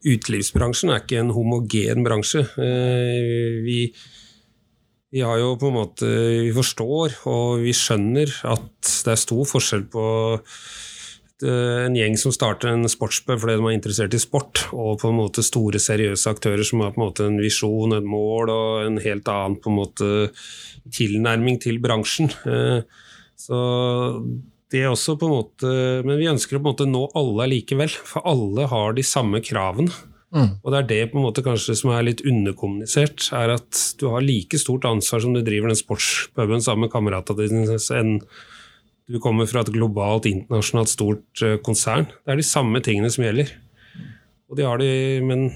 utelivsbransjen 0.09 0.91
er 0.93 1.03
ikke 1.03 1.21
en 1.21 1.33
homogen 1.35 2.03
bransje. 2.03 2.43
Eh, 2.59 3.59
vi, 3.63 3.79
vi 5.13 5.23
har 5.25 5.39
jo 5.41 5.55
på 5.57 5.71
en 5.71 5.77
måte 5.79 6.05
Vi 6.05 6.51
forstår 6.53 7.15
og 7.31 7.63
vi 7.63 7.73
skjønner 7.73 8.29
at 8.45 8.91
det 9.05 9.15
er 9.15 9.21
stor 9.23 9.47
forskjell 9.49 9.87
på 9.89 10.05
Eh, 11.39 11.85
en 11.85 11.95
gjeng 11.95 12.17
som 12.19 12.33
starter 12.35 12.73
en 12.73 12.89
sportsbø 12.91 13.37
fordi 13.39 13.55
de 13.55 13.67
er 13.69 13.75
interessert 13.77 14.15
i 14.15 14.19
sport, 14.19 14.65
og 14.75 14.99
på 14.99 15.07
en 15.07 15.19
måte 15.21 15.43
store, 15.45 15.79
seriøse 15.79 16.33
aktører 16.33 16.67
som 16.67 16.83
har 16.83 16.91
på 16.91 16.99
en 16.99 17.05
måte 17.05 17.27
en 17.29 17.39
visjon, 17.39 17.95
et 17.95 18.03
mål 18.03 18.51
og 18.51 18.71
en 18.83 18.99
helt 18.99 19.31
annen 19.31 19.55
på 19.61 19.71
en 19.71 19.77
måte 19.79 20.09
tilnærming 20.95 21.61
til 21.63 21.79
bransjen. 21.83 22.31
Eh, 22.43 22.81
så 23.39 23.59
det 24.69 24.83
er 24.83 24.91
også 24.91 25.15
på 25.17 25.29
en 25.29 25.31
måte 25.31 25.69
Men 26.03 26.19
vi 26.19 26.27
ønsker 26.29 26.57
å 26.57 26.59
på 26.59 26.67
en 26.67 26.73
måte 26.73 26.89
nå 26.89 27.05
alle 27.17 27.47
likevel, 27.55 27.89
for 27.89 28.27
alle 28.27 28.67
har 28.67 28.93
de 28.97 29.05
samme 29.07 29.39
kravene. 29.39 29.95
Mm. 30.29 30.59
Og 30.61 30.69
det 30.69 30.79
er 30.79 30.87
det 30.89 31.01
på 31.09 31.17
en 31.17 31.25
måte 31.25 31.43
kanskje 31.45 31.73
som 31.79 31.91
er 31.95 32.05
litt 32.05 32.21
underkommunisert, 32.21 33.31
er 33.33 33.55
at 33.55 33.79
du 33.97 34.09
har 34.13 34.25
like 34.25 34.59
stort 34.61 34.85
ansvar 34.85 35.23
som 35.23 35.33
du 35.33 35.41
driver 35.45 35.71
den 35.71 35.79
sportspuben 35.79 36.61
sammen 36.61 36.85
med 36.85 36.93
kameratene 36.93 37.47
dine, 37.49 37.79
enn 37.97 38.19
du 39.09 39.17
kommer 39.23 39.49
fra 39.49 39.63
et 39.63 39.71
globalt, 39.73 40.27
internasjonalt 40.29 40.91
stort 40.91 41.41
eh, 41.41 41.57
konsern. 41.65 42.05
Det 42.21 42.35
er 42.35 42.37
de 42.37 42.45
samme 42.45 42.81
tingene 42.85 43.09
som 43.09 43.25
gjelder. 43.25 43.55
Og 44.49 44.57
de 44.57 44.67
har 44.67 44.81
de, 44.81 44.91
men 45.25 45.47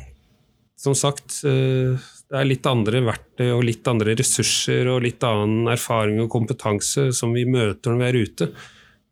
som 0.79 0.97
sagt, 0.97 1.43
eh, 1.45 1.93
det 2.33 2.39
er 2.39 2.49
litt 2.49 2.65
andre 2.65 3.03
verktøy 3.05 3.51
og 3.53 3.61
litt 3.67 3.85
andre 3.89 4.15
ressurser 4.17 4.89
og 4.89 5.03
litt 5.05 5.21
annen 5.27 5.69
erfaring 5.69 6.23
og 6.23 6.31
kompetanse 6.33 7.11
som 7.13 7.35
vi 7.37 7.45
møter 7.45 7.93
når 7.93 8.01
vi 8.01 8.07
er 8.09 8.19
ute. 8.25 8.49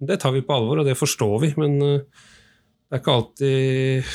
Det 0.02 0.18
tar 0.24 0.34
vi 0.34 0.42
på 0.42 0.58
alvor, 0.58 0.82
og 0.82 0.90
det 0.90 0.98
forstår 0.98 1.36
vi, 1.46 1.52
men 1.62 1.78
eh, 1.86 2.26
det 2.92 2.98
er 2.98 3.00
ikke 3.00 3.14
alltid 3.16 4.10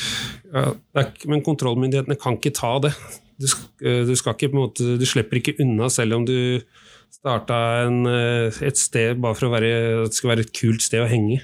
ja, 0.53 0.63
er, 1.01 1.07
Men 1.33 1.41
kontrollmyndighetene 1.47 2.19
kan 2.21 2.37
ikke 2.37 2.53
ta 2.53 2.75
det. 2.85 2.91
Du, 3.41 3.47
du, 3.81 4.13
ikke, 4.13 4.51
måte, 4.53 4.99
du 5.01 5.07
slipper 5.09 5.41
ikke 5.41 5.57
unna 5.65 5.89
selv 5.93 6.19
om 6.19 6.27
du 6.29 6.61
starta 7.17 7.59
eh, 7.89 8.61
et 8.69 8.77
sted 8.77 9.17
bare 9.23 9.37
for 9.39 9.53
være, 9.53 9.73
at 10.05 10.13
det 10.13 10.19
skal 10.19 10.35
være 10.35 10.45
et 10.45 10.55
kult 10.57 10.85
sted 10.85 11.01
å 11.01 11.09
henge. 11.09 11.41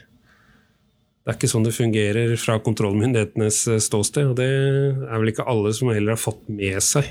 Det 1.23 1.33
er 1.33 1.39
ikke 1.39 1.53
sånn 1.55 1.65
det 1.65 1.75
fungerer 1.77 2.37
fra 2.41 2.59
kontrollmyndighetenes 2.65 3.65
eh, 3.71 3.81
ståsted, 3.81 4.33
og 4.33 4.39
det 4.41 4.49
er 4.53 5.17
vel 5.17 5.33
ikke 5.33 5.49
alle 5.49 5.73
som 5.77 5.93
heller 5.93 6.17
har 6.17 6.21
fått 6.21 6.45
med 6.53 6.77
seg. 6.85 7.09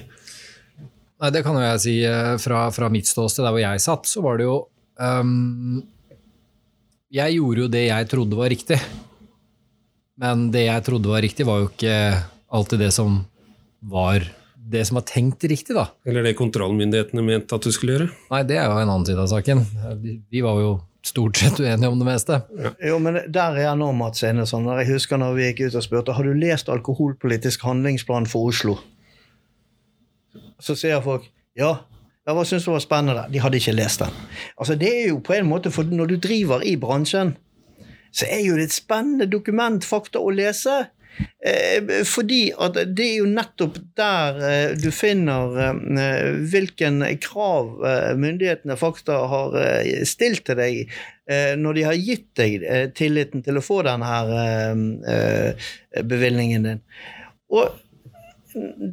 Nei, 1.21 1.29
det 1.34 1.41
kan 1.45 1.57
jo 1.57 1.65
jeg 1.65 1.81
si. 1.81 1.99
Eh, 2.05 2.36
fra, 2.45 2.65
fra 2.75 2.93
mitt 2.93 3.10
ståsted, 3.10 3.45
der 3.45 3.55
hvor 3.55 3.65
jeg 3.65 3.86
satt, 3.89 4.10
så 4.10 4.21
var 4.25 4.38
det 4.38 4.49
jo 4.49 4.57
um, 5.01 5.81
Jeg 7.10 7.39
gjorde 7.39 7.65
jo 7.65 7.71
det 7.73 7.88
jeg 7.89 8.13
trodde 8.13 8.38
var 8.38 8.53
riktig. 8.53 8.77
Men 10.21 10.49
det 10.53 10.67
jeg 10.67 10.86
trodde 10.86 11.10
var 11.10 11.23
riktig, 11.25 11.47
var 11.47 11.63
jo 11.63 11.71
ikke 11.71 11.95
alltid 12.51 12.86
det 12.86 12.91
som 12.93 13.23
var 13.81 14.27
det 14.71 14.86
som 14.88 14.95
var 14.95 15.03
tenkt 15.10 15.43
riktig, 15.43 15.73
da. 15.75 15.88
Eller 16.07 16.23
det 16.23 16.38
kontrollmyndighetene 16.39 17.23
mente 17.25 17.57
at 17.57 17.65
du 17.65 17.73
skulle 17.75 17.97
gjøre? 17.97 18.07
Nei, 18.31 18.41
det 18.47 18.60
er 18.62 18.69
jo 18.69 18.77
en 18.79 18.91
annen 18.93 19.07
side 19.07 19.19
av 19.19 19.27
saken. 19.31 19.65
Vi 20.31 20.43
var 20.45 20.62
jo 20.62 20.71
stort 21.03 21.41
sett 21.41 21.60
uenige 21.60 21.89
om 21.89 21.99
det 21.99 22.07
meste. 22.07 22.39
Ja. 22.55 22.71
Jo, 22.91 22.99
men 23.01 23.19
der 23.25 23.57
er 23.57 23.65
jeg 23.65 23.79
nå, 23.81 23.89
Mats 23.97 24.23
Enesson. 24.23 24.69
Jeg 24.79 24.91
husker 24.93 25.19
når 25.19 25.36
vi 25.38 25.47
gikk 25.49 25.63
ut 25.65 25.77
og 25.79 25.86
spurte 25.86 26.15
har 26.15 26.27
du 26.27 26.38
lest 26.38 26.69
alkoholpolitisk 26.71 27.65
handlingsplan 27.67 28.29
for 28.29 28.51
Oslo. 28.53 28.77
Så 30.62 30.77
sier 30.77 31.01
folk 31.03 31.25
ja. 31.57 31.79
Ja, 32.21 32.36
hva 32.38 32.43
syns 32.45 32.67
du 32.67 32.71
var 32.71 32.84
spennende? 32.84 33.25
De 33.34 33.41
hadde 33.41 33.57
ikke 33.57 33.73
lest 33.73 34.03
den. 34.03 34.13
Altså, 34.53 34.77
det 34.77 34.91
er 34.93 35.07
jo 35.10 35.17
på 35.25 35.34
en 35.34 35.49
måte, 35.49 35.71
for 35.73 35.84
Når 35.84 36.13
du 36.13 36.19
driver 36.21 36.62
i 36.62 36.75
bransjen, 36.77 37.34
så 38.12 38.28
er 38.28 38.41
jo 38.45 38.58
det 38.60 38.69
et 38.69 38.76
spennende 38.76 39.28
dokument, 39.32 39.86
fakta, 39.88 40.19
å 40.19 40.34
lese. 40.36 40.84
Eh, 41.45 42.04
fordi 42.08 42.52
at 42.56 42.78
det 42.95 43.06
er 43.06 43.17
jo 43.19 43.30
nettopp 43.30 43.80
der 44.00 44.38
eh, 44.47 44.74
du 44.80 44.88
finner 44.95 45.58
eh, 45.60 46.30
hvilken 46.54 47.02
krav 47.21 47.82
myndighetene 48.21 48.78
fakta 48.80 49.17
har 49.32 49.58
stilt 50.08 50.45
til 50.47 50.62
deg 50.62 51.02
når 51.62 51.78
de 51.78 51.84
har 51.86 51.95
gitt 51.95 52.26
deg 52.36 52.63
tilliten 52.97 53.43
til 53.45 53.56
å 53.56 53.63
få 53.63 53.78
denne 53.88 54.10
bevilgningen 56.04 56.65
din. 56.65 56.82
Og 57.56 57.69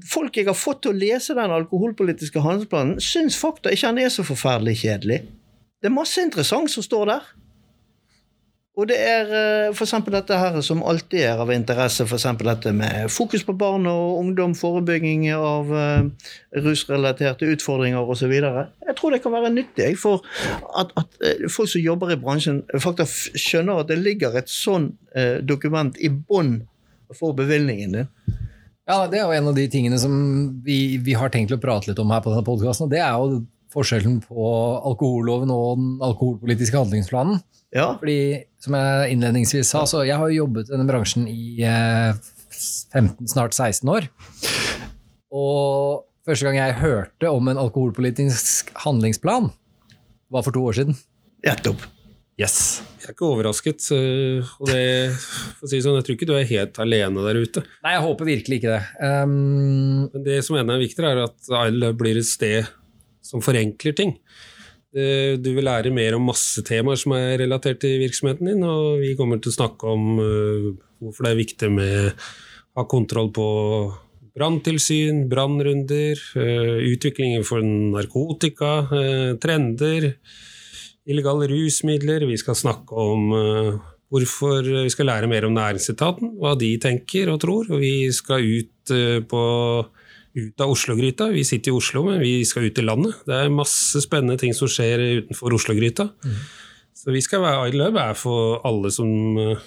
folk 0.07 0.39
jeg 0.39 0.47
har 0.47 0.55
fått 0.55 0.85
til 0.85 0.95
å 0.95 1.01
lese 1.01 1.35
den 1.35 1.55
alkoholpolitiske 1.57 2.45
handlingsplanen, 2.45 3.01
syns 3.03 3.41
fakta 3.41 3.73
ikke 3.75 3.91
han 3.91 3.99
er 4.05 4.13
så 4.15 4.23
forferdelig 4.29 4.77
kjedelig. 4.85 5.19
Det 5.83 5.91
er 5.91 5.97
masse 5.97 6.23
interessant 6.23 6.71
som 6.71 6.87
står 6.87 7.11
der. 7.11 7.27
Og 8.79 8.87
det 8.87 8.97
er 9.03 9.31
eh, 9.35 9.73
f.eks. 9.73 9.97
dette 10.07 10.37
her 10.39 10.61
som 10.63 10.85
alltid 10.87 11.25
er 11.27 11.41
av 11.43 11.51
interesse, 11.51 12.05
f.eks. 12.07 12.29
dette 12.47 12.73
med 12.77 13.11
fokus 13.11 13.43
på 13.47 13.57
barn 13.59 13.89
og 13.91 14.21
ungdom, 14.21 14.55
forebygging 14.55 15.25
av 15.35 15.73
uh, 15.75 16.31
rusrelaterte 16.55 17.49
utfordringer 17.57 18.13
osv. 18.15 18.37
Jeg 18.39 18.97
tror 19.01 19.15
det 19.15 19.23
kan 19.25 19.35
være 19.35 19.51
nyttig 19.57 19.91
for 19.99 20.23
at, 20.79 20.95
at 20.95 21.19
uh, 21.19 21.49
folk 21.51 21.73
som 21.75 21.83
jobber 21.83 22.15
i 22.15 22.21
bransjen, 22.23 22.63
faktisk 22.79 23.35
skjønner 23.35 23.83
at 23.83 23.91
det 23.91 23.99
ligger 23.99 24.39
et 24.39 24.51
sånn 24.53 24.93
dokument 25.43 25.97
i 25.99 26.13
bånn 26.13 26.61
for 27.17 27.35
bevilgningen 27.35 27.97
din. 27.97 28.11
Ja, 28.89 29.09
Det 29.11 29.19
er 29.19 29.25
jo 29.27 29.35
en 29.35 29.51
av 29.51 29.57
de 29.57 29.67
tingene 29.73 29.99
som 29.99 30.13
vi, 30.65 31.01
vi 31.03 31.17
har 31.19 31.33
tenkt 31.35 31.51
å 31.53 31.59
prate 31.61 31.91
litt 31.91 31.99
om 31.99 32.13
her 32.15 32.23
på 32.23 32.31
denne 32.31 32.47
podkasten. 32.47 32.87
Og 32.87 32.93
det 32.95 33.03
er 33.03 33.17
jo 33.19 33.43
forskjellen 33.75 34.21
på 34.23 34.49
alkoholloven 34.89 35.51
og 35.53 35.81
den 35.81 35.91
alkoholpolitiske 36.07 36.79
handlingsplanen. 36.79 37.43
Ja. 37.75 37.91
Fordi, 38.01 38.45
som 38.63 38.77
jeg 38.79 39.15
innledningsvis 39.15 39.73
sa, 39.75 39.85
så 39.89 40.05
jeg 40.09 40.17
har 40.17 40.31
jo 40.31 40.45
jobbet 40.45 40.71
i 40.71 40.75
denne 40.75 40.89
bransjen 40.89 41.29
i 41.29 41.61
15, 41.61 42.97
eh, 42.97 43.11
snart 43.29 43.57
16 43.57 43.93
år. 43.93 44.09
Og 45.35 46.07
første 46.29 46.49
gang 46.49 46.59
jeg 46.61 46.81
hørte 46.81 47.31
om 47.33 47.51
en 47.51 47.61
alkoholpolitisk 47.61 48.73
handlingsplan, 48.85 49.51
var 50.33 50.45
for 50.45 50.57
to 50.57 50.65
år 50.69 50.81
siden. 50.81 50.99
Nettopp. 51.45 51.85
Yes. 52.39 52.81
Jeg 53.01 53.11
er 53.11 53.15
ikke 53.17 53.29
overrasket. 53.33 53.83
Og 53.91 54.69
det, 54.71 54.83
for 55.59 55.67
å 55.67 55.71
si 55.71 55.81
sånn, 55.83 55.97
jeg 55.99 56.07
tror 56.07 56.17
ikke 56.17 56.29
du 56.29 56.35
er 56.39 56.47
helt 56.47 56.77
alene 56.83 57.25
der 57.25 57.41
ute. 57.43 57.65
Nei, 57.83 57.95
jeg 57.97 58.05
håper 58.05 58.29
virkelig 58.29 58.61
ikke 58.61 58.77
det. 58.77 58.83
Um, 59.03 60.05
Men 60.13 60.27
det 60.27 60.37
som 60.47 60.59
enda 60.59 60.77
er 60.77 60.85
viktigere, 60.85 61.17
er 61.17 61.25
at 61.27 61.51
Isle 61.67 61.91
blir 61.99 62.21
et 62.21 62.29
sted 62.29 62.69
som 63.25 63.43
forenkler 63.45 63.97
ting. 63.99 64.15
Du 64.89 65.51
vil 65.53 65.67
lære 65.67 65.91
mer 65.93 66.15
om 66.17 66.31
masse 66.31 66.63
temaer 66.65 66.97
som 66.97 67.13
er 67.13 67.37
relatert 67.43 67.83
til 67.83 67.99
virksomheten 68.01 68.49
din, 68.49 68.63
og 68.65 69.03
vi 69.03 69.13
kommer 69.19 69.37
til 69.37 69.53
å 69.53 69.57
snakke 69.59 69.91
om 69.93 70.07
uh, 70.17 70.69
hvorfor 71.03 71.27
det 71.27 71.33
er 71.33 71.41
viktig 71.43 71.69
med 71.75 72.07
å 72.09 72.81
ha 72.81 72.85
kontroll 72.89 73.29
på 73.37 73.49
branntilsyn, 74.39 75.27
brannrunder, 75.29 76.23
uh, 76.41 76.81
utviklingen 76.89 77.45
for 77.45 77.61
narkotika, 77.61 78.73
trender, 79.43 80.09
illegale 81.05 81.51
rusmidler. 81.53 82.25
Vi 82.31 82.41
skal 82.41 82.57
snakke 82.57 82.97
om 82.97 83.29
hvorfor 84.09 84.65
vi 84.65 84.89
skal 84.95 85.11
lære 85.13 85.29
mer 85.29 85.45
om 85.45 85.57
næringsetaten, 85.57 86.39
hva 86.41 86.55
de 86.57 86.73
tenker 86.81 87.29
og 87.29 87.43
tror, 87.45 87.69
og 87.69 87.85
vi 87.85 88.09
skal 88.17 88.41
ut 88.41 88.97
på 89.29 89.45
ut 90.37 90.61
av 90.61 90.73
Oslo-gryta. 90.75 91.31
Vi 91.33 91.45
sitter 91.47 91.73
i 91.73 91.77
Oslo, 91.79 92.05
men 92.07 92.21
vi 92.21 92.45
skal 92.47 92.69
ut 92.69 92.79
i 92.79 92.85
landet. 92.85 93.21
Det 93.27 93.37
er 93.37 93.53
masse 93.53 94.03
spennende 94.05 94.39
ting 94.41 94.55
som 94.57 94.71
skjer 94.71 95.03
utenfor 95.23 95.57
Oslo-gryta. 95.57 96.11
Mm. 96.25 96.41
Så 96.99 97.15
vi 97.15 97.23
skal 97.23 97.45
være 97.45 97.69
Idle 97.71 97.89
Hub 97.89 97.99
er 98.03 98.17
for 98.19 98.59
alle 98.67 98.91
som 98.91 99.39
eh, 99.39 99.67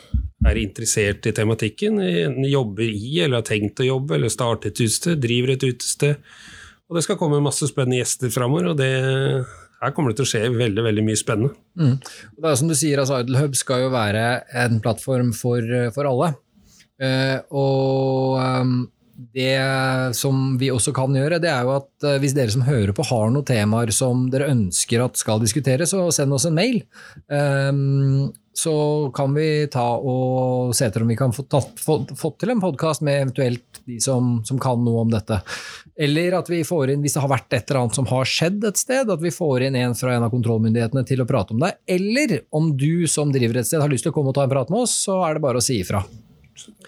er 0.50 0.60
interessert 0.60 1.28
i 1.30 1.36
tematikken. 1.36 2.02
Enten 2.04 2.48
jobber 2.50 2.90
i, 2.90 3.22
eller 3.24 3.40
har 3.40 3.48
tenkt 3.48 3.80
å 3.80 3.88
jobbe, 3.88 4.18
eller 4.18 4.34
starte 4.34 4.72
et 4.72 4.82
utested, 4.82 5.22
driver 5.24 5.56
et 5.56 5.64
utested. 5.64 6.20
Og 6.92 6.98
det 6.98 7.06
skal 7.06 7.18
komme 7.20 7.40
masse 7.44 7.70
spennende 7.72 8.02
gjester 8.02 8.34
framover, 8.34 8.74
og 8.74 8.80
det 8.82 8.92
her 9.82 9.94
kommer 9.96 10.12
det 10.12 10.20
til 10.20 10.28
å 10.28 10.32
skje 10.34 10.42
veldig 10.54 10.84
veldig 10.86 11.04
mye 11.08 11.20
spennende. 11.20 11.56
Mm. 11.80 11.96
Det 12.38 12.50
er 12.52 12.58
som 12.60 12.70
du 12.70 12.76
sier, 12.78 13.00
altså 13.00 13.22
Idle 13.24 13.46
Hub 13.46 13.56
skal 13.58 13.86
jo 13.86 13.94
være 13.94 14.26
en 14.66 14.82
plattform 14.84 15.32
for, 15.34 15.72
for 15.96 16.10
alle. 16.12 16.34
Eh, 17.02 17.38
og 17.58 18.36
um, 18.38 18.76
det 19.34 20.16
som 20.18 20.58
vi 20.62 20.72
også 20.74 20.94
kan 20.96 21.16
gjøre, 21.16 21.40
det 21.44 21.52
er 21.52 21.66
jo 21.68 21.76
at 21.78 22.08
uh, 22.08 22.18
hvis 22.22 22.36
dere 22.38 22.54
som 22.54 22.66
hører 22.68 22.94
på 22.96 23.06
har 23.10 23.32
noen 23.32 23.48
temaer 23.48 23.94
som 23.96 24.28
dere 24.34 24.52
ønsker 24.52 25.04
at 25.04 25.20
skal 25.20 25.42
diskuteres, 25.44 25.94
så 25.94 26.08
send 26.16 26.36
oss 26.36 26.48
en 26.50 26.58
mail. 26.58 26.82
Um, 27.28 28.32
så 28.54 29.12
kan 29.16 29.34
vi 29.34 29.68
ta 29.72 29.86
og 29.96 30.74
se 30.76 30.90
etter 30.90 31.06
om 31.06 31.12
vi 31.12 31.16
kan 31.20 31.32
få 31.32 31.46
tatt, 31.48 31.72
få, 31.80 32.02
få 32.20 32.34
til 32.40 32.52
en 32.52 32.64
podkast 32.64 33.04
med 33.08 33.22
eventuelt 33.22 33.80
de 33.88 34.00
som, 34.04 34.42
som, 34.46 34.60
kan 34.62 34.82
noe 34.84 35.06
om 35.06 35.14
dette. 35.14 35.40
Eller 35.96 36.36
at 36.36 36.52
vi 36.52 36.62
får 36.68 36.92
inn, 36.92 37.04
hvis 37.04 37.16
det 37.16 37.24
har 37.24 37.32
vært 37.32 37.56
et 37.56 37.72
eller 37.72 37.86
annet 37.86 38.00
som 38.02 38.10
har 38.12 38.28
skjedd 38.28 38.66
et 38.68 38.82
sted, 38.82 39.10
at 39.10 39.24
vi 39.24 39.32
får 39.34 39.68
inn 39.70 39.80
en 39.80 39.96
fra 39.98 40.18
en 40.18 40.28
av 40.28 40.34
kontrollmyndighetene 40.34 41.06
til 41.08 41.24
å 41.24 41.30
prate 41.30 41.56
om 41.56 41.64
det. 41.64 41.74
Eller 41.88 42.42
om 42.52 42.74
du 42.76 43.08
som 43.12 43.32
driver 43.32 43.62
et 43.62 43.72
sted 43.72 43.84
har 43.84 43.92
lyst 43.92 44.08
til 44.08 44.14
å 44.14 44.18
komme 44.20 44.34
og 44.34 44.38
ta 44.38 44.46
en 44.46 44.54
prat 44.54 44.74
med 44.74 44.84
oss, 44.84 45.00
så 45.08 45.22
er 45.30 45.40
det 45.40 45.46
bare 45.48 45.62
å 45.62 45.66
si 45.66 45.80
ifra. 45.80 46.04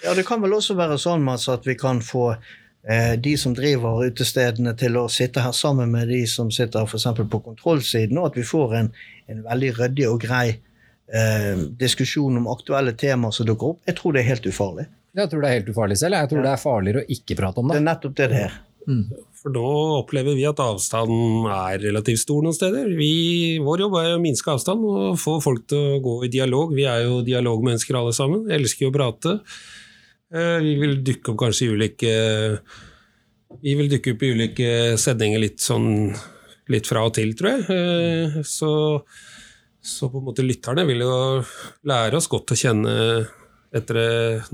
Ja, 0.03 0.13
Det 0.13 0.25
kan 0.27 0.41
vel 0.43 0.53
også 0.53 0.75
være 0.77 0.99
sånn 1.01 1.23
Mats, 1.23 1.47
at 1.49 1.67
vi 1.67 1.75
kan 1.79 2.01
få 2.03 2.33
eh, 2.33 3.13
de 3.19 3.35
som 3.39 3.55
driver 3.57 4.03
utestedene, 4.05 4.75
til 4.79 4.97
å 4.99 5.07
sitte 5.11 5.43
her 5.43 5.55
sammen 5.55 5.91
med 5.91 6.11
de 6.11 6.23
som 6.27 6.51
sitter 6.51 6.87
f.eks. 6.87 7.07
på 7.29 7.41
kontrollsiden, 7.47 8.17
og 8.19 8.31
at 8.31 8.39
vi 8.41 8.45
får 8.47 8.75
en, 8.81 8.91
en 9.31 9.43
veldig 9.47 9.71
ryddig 9.79 10.09
og 10.09 10.19
grei 10.23 10.47
eh, 10.53 11.55
diskusjon 11.79 12.41
om 12.41 12.51
aktuelle 12.51 12.95
temaer 12.99 13.35
som 13.35 13.47
dukker 13.47 13.75
opp. 13.75 13.81
Jeg 13.89 13.99
tror 13.99 14.15
det 14.15 14.23
er 14.23 14.31
helt 14.33 14.49
ufarlig. 14.49 14.87
Jeg 15.13 15.29
tror 15.29 15.43
det 15.43 15.49
er 15.49 15.59
helt 15.59 15.69
ufarlig 15.69 15.99
selv. 16.01 16.17
Jeg 16.17 16.31
tror 16.31 16.41
ja. 16.41 16.45
det 16.45 16.53
er 16.53 16.63
farligere 16.63 17.03
å 17.03 17.15
ikke 17.17 17.37
prate 17.37 17.61
om 17.61 17.69
det. 17.69 17.77
Det 17.77 17.83
er 17.83 17.89
nettopp 17.91 18.15
det 18.17 18.29
det 18.31 18.41
er. 18.47 18.59
Mm. 18.87 19.03
For 19.43 19.51
nå 19.51 19.69
opplever 19.99 20.37
vi 20.37 20.45
at 20.47 20.61
avstanden 20.63 21.49
er 21.51 21.81
relativt 21.83 22.21
stor 22.21 22.45
noen 22.45 22.55
steder. 22.55 22.87
Vi, 22.95 23.59
vår 23.59 23.83
jobb 23.83 23.97
er 23.99 24.13
å 24.13 24.21
minske 24.23 24.53
avstand 24.53 24.85
og 24.87 25.17
få 25.19 25.35
folk 25.43 25.65
til 25.67 25.97
å 25.97 25.97
gå 26.03 26.13
i 26.23 26.31
dialog. 26.31 26.71
Vi 26.71 26.85
er 26.87 27.03
jo 27.09 27.17
dialogmennesker 27.27 27.97
alle 27.99 28.13
sammen. 28.15 28.45
Jeg 28.47 28.61
elsker 28.61 28.87
å 28.87 28.93
prate. 28.95 29.33
Eh, 30.31 30.59
vi 30.63 30.77
vil 30.79 30.95
dykke 31.03 31.33
opp 31.33 31.41
kanskje 31.43 31.67
i 31.67 31.73
ulike 31.75 32.13
Vi 33.63 33.75
vil 33.77 33.91
dukke 33.91 34.15
opp 34.15 34.23
i 34.23 34.31
ulike 34.33 34.69
sendinger 34.97 35.43
litt 35.43 35.59
sånn 35.61 35.91
litt 36.71 36.87
fra 36.87 37.03
og 37.03 37.11
til, 37.19 37.35
tror 37.35 37.51
jeg. 37.51 37.67
Eh, 37.75 38.39
så, 38.47 38.71
så 39.83 40.07
på 40.07 40.23
en 40.23 40.29
måte 40.31 40.47
lytterne 40.47 40.87
vil 40.87 41.03
jo 41.03 41.17
lære 41.91 42.15
oss 42.15 42.31
godt 42.31 42.55
å 42.55 42.59
kjenne 42.63 42.95
etter 43.75 43.99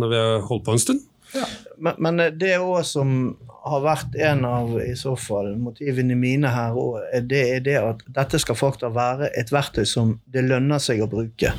når 0.02 0.12
vi 0.16 0.20
har 0.24 0.46
holdt 0.50 0.66
på 0.66 0.74
en 0.74 0.82
stund. 0.82 1.09
Men, 1.78 1.96
men, 1.98 2.22
det 2.40 2.56
òg 2.58 2.82
som 2.88 3.14
har 3.70 3.84
vært 3.84 4.16
en 4.24 4.46
av 4.48 4.74
i 4.82 4.96
så 4.98 5.14
fall 5.20 5.54
motivene 5.60 6.18
mine 6.18 6.52
her, 6.54 6.78
det 7.28 7.44
er 7.56 7.64
det 7.66 7.78
at 7.80 8.04
dette 8.16 8.40
skal 8.42 8.58
faktisk 8.58 8.96
være 8.96 9.32
et 9.38 9.52
verktøy 9.54 9.86
som 9.88 10.18
det 10.32 10.46
lønner 10.48 10.82
seg 10.84 11.04
å 11.04 11.10
bruke. 11.12 11.54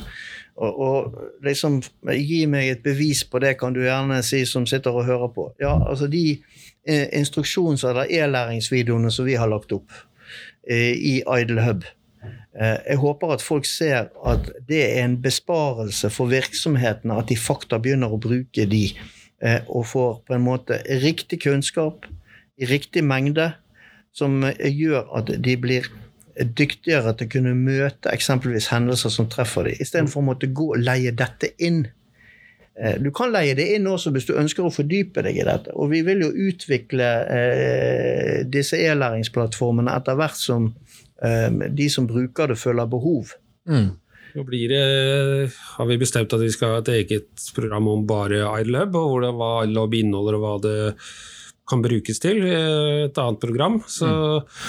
Og, 0.61 0.81
og, 0.85 1.21
liksom 1.47 1.79
Gi 2.11 2.43
meg 2.51 2.69
et 2.69 2.83
bevis 2.85 3.23
på 3.25 3.41
det, 3.41 3.55
kan 3.61 3.73
du 3.77 3.81
gjerne 3.85 4.19
si, 4.27 4.43
som 4.49 4.67
sitter 4.69 4.97
og 4.97 5.07
hører 5.09 5.31
på. 5.33 5.47
Ja, 5.63 5.77
altså 5.89 6.11
De 6.11 6.25
eh, 6.35 7.07
instruksjons- 7.17 7.87
eller 7.89 8.11
e-læringsvideoene 8.11 9.13
som 9.15 9.29
vi 9.29 9.39
har 9.41 9.49
lagt 9.49 9.73
opp 9.73 9.95
eh, 10.69 10.93
i 10.93 11.21
Idle 11.25 11.65
Hub, 11.65 11.87
Eh, 12.61 12.79
jeg 12.89 12.99
håper 12.99 13.31
at 13.33 13.43
folk 13.43 13.67
ser 13.69 14.11
at 14.27 14.51
det 14.69 14.81
er 14.83 15.05
en 15.05 15.17
besparelse 15.23 16.11
for 16.11 16.31
virksomhetene 16.33 17.15
at 17.21 17.31
de 17.31 17.39
fakta 17.39 17.79
begynner 17.79 18.11
å 18.11 18.19
bruke 18.21 18.67
de, 18.67 18.89
og 19.40 19.87
får 19.88 20.11
på 20.29 20.37
en 20.37 20.44
måte 20.44 20.81
riktig 21.00 21.40
kunnskap 21.46 22.05
i 22.61 22.68
riktig 22.68 23.05
mengde, 23.05 23.53
som 24.12 24.42
eh, 24.44 24.68
gjør 24.68 25.07
at 25.18 25.33
de 25.44 25.57
blir 25.61 25.88
dyktigere 26.40 27.12
til 27.16 27.29
å 27.29 27.33
kunne 27.35 27.55
møte 27.57 28.12
eksempelvis 28.12 28.70
hendelser 28.72 29.12
som 29.12 29.29
treffer 29.33 29.68
dem, 29.68 29.81
istedenfor 29.83 30.22
å 30.22 30.29
måtte 30.31 30.50
gå 30.53 30.70
og 30.74 30.85
leie 30.85 31.12
dette 31.12 31.53
inn. 31.61 31.83
Du 33.03 33.11
kan 33.12 33.29
leie 33.29 33.53
det 33.59 33.66
inn 33.74 33.85
også 33.90 34.09
hvis 34.14 34.24
du 34.29 34.38
ønsker 34.40 34.64
å 34.64 34.70
fordype 34.72 35.20
deg 35.26 35.37
i 35.37 35.44
dette. 35.44 35.72
Og 35.76 35.90
vi 35.90 35.98
vil 36.07 36.22
jo 36.24 36.31
utvikle 36.48 37.09
eh, 37.35 38.37
disse 38.48 38.79
e-læringsplattformene 38.81 39.92
etter 39.98 40.16
hvert 40.16 40.38
som 40.38 40.70
eh, 41.20 41.50
de 41.50 41.88
som 41.92 42.07
bruker 42.09 42.55
det, 42.55 42.57
føler 42.62 42.88
behov. 42.88 43.35
Mm. 43.68 43.90
Nå 44.37 44.45
blir 44.47 44.71
det, 44.71 44.85
har 45.77 45.88
vi 45.88 45.99
bestemt 46.01 46.33
at 46.37 46.43
vi 46.43 46.53
skal 46.55 46.77
ha 46.77 46.81
et 46.83 46.93
eget 46.95 47.51
program 47.57 47.88
om 47.90 48.07
bare 48.09 48.45
iLab, 48.62 48.95
og 48.95 49.14
hvordan, 49.14 49.37
hva 49.38 49.53
iLab 49.66 49.97
inneholder 49.99 50.38
og 50.38 50.45
hva 50.45 50.57
det 50.64 50.79
kan 51.71 51.85
brukes 51.85 52.21
til. 52.23 52.43
Eh, 52.47 53.07
et 53.07 53.23
annet 53.23 53.43
program. 53.43 53.81
Så 53.90 54.09
mm. 54.11 54.61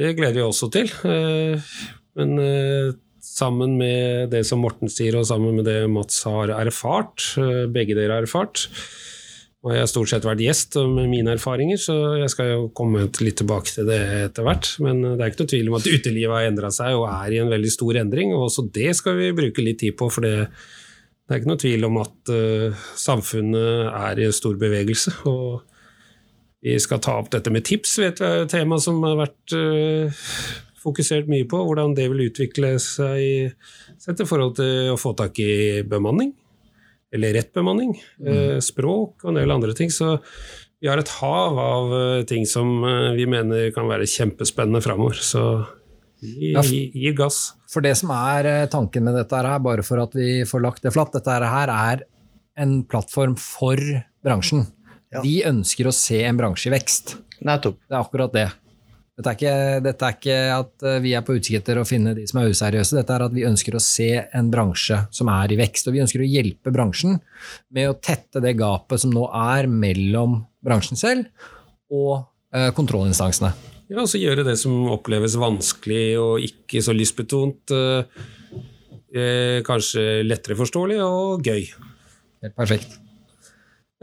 det 0.00 0.14
gleder 0.18 0.40
vi 0.40 0.46
også 0.46 0.70
til. 0.74 0.90
Eh, 1.08 1.72
men 2.18 2.36
eh, 2.42 2.92
sammen 3.24 3.78
med 3.80 4.30
det 4.34 4.44
som 4.48 4.62
Morten 4.62 4.92
sier, 4.92 5.16
og 5.18 5.26
sammen 5.28 5.58
med 5.58 5.68
det 5.68 5.80
Mats 5.90 6.22
har 6.28 6.52
erfart, 6.54 7.32
begge 7.74 7.96
dere 7.96 8.20
har 8.20 8.28
erfart, 8.28 8.68
og 9.64 9.72
jeg 9.72 9.80
har 9.80 9.88
stort 9.88 10.10
sett 10.10 10.26
vært 10.28 10.42
gjest 10.44 10.76
med 10.92 11.06
mine 11.08 11.32
erfaringer, 11.38 11.78
så 11.80 11.94
jeg 12.20 12.28
skal 12.34 12.50
jo 12.50 12.64
komme 12.76 13.06
litt 13.08 13.38
tilbake 13.40 13.72
til 13.72 13.86
det 13.88 14.00
etter 14.26 14.44
hvert. 14.44 14.68
Men 14.84 15.00
det 15.06 15.14
er 15.16 15.30
ikke 15.30 15.40
noe 15.40 15.52
tvil 15.54 15.70
om 15.70 15.76
at 15.78 15.88
utelivet 15.88 16.36
har 16.36 16.48
endra 16.50 16.70
seg 16.74 16.96
og 16.98 17.06
er 17.08 17.32
i 17.32 17.38
en 17.40 17.52
veldig 17.52 17.70
stor 17.72 17.98
endring. 18.02 18.34
Og 18.36 18.50
også 18.50 18.66
det 18.76 18.90
skal 18.98 19.16
vi 19.16 19.30
bruke 19.38 19.64
litt 19.64 19.80
tid 19.80 19.96
på, 19.96 20.10
for 20.12 20.26
det, 20.26 20.50
det 21.24 21.32
er 21.32 21.40
ikke 21.40 21.52
noe 21.54 21.62
tvil 21.64 21.88
om 21.88 21.96
at 22.02 22.34
uh, 22.36 22.84
samfunnet 23.06 23.88
er 23.88 24.20
i 24.20 24.28
stor 24.36 24.60
bevegelse. 24.60 25.16
Og 25.32 25.64
vi 26.68 26.76
skal 26.84 27.00
ta 27.00 27.16
opp 27.22 27.32
dette 27.32 27.52
med 27.52 27.64
tips, 27.64 27.96
vet 28.04 28.20
vi 28.20 28.28
er 28.28 28.44
et 28.44 28.52
tema 28.52 28.76
som 28.84 29.00
har 29.08 29.16
vært 29.24 29.56
uh, 29.56 30.28
fokusert 30.84 31.32
mye 31.32 31.48
på. 31.48 31.64
Hvordan 31.64 31.96
det 31.96 32.10
vil 32.12 32.26
utvikle 32.28 32.76
seg 32.84 33.56
sett 33.96 34.20
i 34.20 34.28
forhold 34.28 34.58
til 34.60 34.92
å 34.92 35.00
få 35.00 35.16
tak 35.16 35.40
i 35.40 35.80
bemanning 35.88 36.36
eller 37.14 37.34
rett 37.36 37.52
bemanning, 37.54 37.94
mm. 38.18 38.60
språk 38.64 39.24
og 39.24 39.32
en 39.32 39.38
del 39.38 39.54
andre 39.54 39.74
ting. 39.76 39.92
Så 39.94 40.16
vi 40.82 40.90
har 40.90 41.00
et 41.00 41.12
hav 41.20 41.58
av 41.60 41.92
eh, 41.96 42.24
ting 42.28 42.44
som 42.48 42.82
eh, 42.84 43.12
vi 43.16 43.28
mener 43.30 43.70
kan 43.72 43.88
være 43.88 44.08
kjempespennende 44.10 44.82
framover. 44.84 45.16
Så 45.16 45.44
gi, 46.20 46.50
gi, 46.52 46.80
gi, 46.92 47.12
gass. 47.16 47.54
For 47.72 47.84
det 47.84 47.94
som 48.00 48.12
er 48.12 48.66
tanken 48.72 49.06
med 49.06 49.16
dette 49.16 49.38
her, 49.38 49.62
bare 49.64 49.86
for 49.86 50.02
at 50.02 50.16
vi 50.18 50.42
får 50.48 50.64
lagt 50.66 50.84
det 50.84 50.92
flatt, 50.92 51.14
dette 51.16 51.38
her 51.40 51.72
er 51.72 52.04
en 52.60 52.82
plattform 52.86 53.38
for 53.40 53.80
bransjen. 54.24 54.66
Ja. 55.14 55.22
Vi 55.24 55.38
ønsker 55.46 55.88
å 55.88 55.94
se 55.94 56.20
en 56.26 56.38
bransje 56.38 56.68
i 56.70 56.74
vekst. 56.74 57.16
Nettopp. 57.44 57.80
Det 57.86 57.94
er 57.94 58.02
akkurat 58.02 58.34
det. 58.34 58.48
Dette 59.14 59.30
er, 59.30 59.36
ikke, 59.38 59.82
dette 59.84 60.06
er, 60.08 60.14
ikke, 60.16 60.36
at 60.56 60.84
eh, 60.90 60.96
vi 61.04 61.12
er 61.14 61.22
på 61.22 61.36
utkikk 61.36 61.60
etter 61.60 61.78
å 61.78 61.86
finne 61.86 62.16
de 62.16 62.24
som 62.26 62.40
er 62.40 62.50
useriøse. 62.50 62.96
Dette 62.98 63.14
er 63.14 63.22
at 63.28 63.34
vi 63.36 63.44
ønsker 63.46 63.76
å 63.78 63.82
se 63.82 64.08
en 64.34 64.48
bransje 64.50 64.98
som 65.14 65.30
er 65.30 65.54
i 65.54 65.58
vekst. 65.60 65.86
Og 65.86 65.94
vi 65.94 66.02
ønsker 66.02 66.24
å 66.24 66.26
hjelpe 66.26 66.72
bransjen 66.74 67.20
med 67.74 67.92
å 67.92 67.94
tette 68.02 68.42
det 68.42 68.56
gapet 68.58 69.04
som 69.04 69.14
nå 69.14 69.28
er 69.30 69.70
mellom 69.70 70.40
bransjen 70.66 70.98
selv 70.98 71.30
og 71.94 72.24
eh, 72.56 72.72
kontrollinstansene. 72.74 73.52
Ja, 73.86 74.00
altså 74.02 74.18
gjøre 74.18 74.46
det 74.48 74.56
som 74.58 74.90
oppleves 74.90 75.38
vanskelig 75.38 76.04
og 76.18 76.42
ikke 76.42 76.82
så 76.82 76.96
lystbetont, 76.96 77.70
eh, 77.70 79.62
kanskje 79.62 80.24
lettere 80.26 80.58
forståelig 80.58 80.98
og 81.06 81.46
gøy. 81.46 81.68
Helt 82.42 82.58
perfekt. 82.58 83.03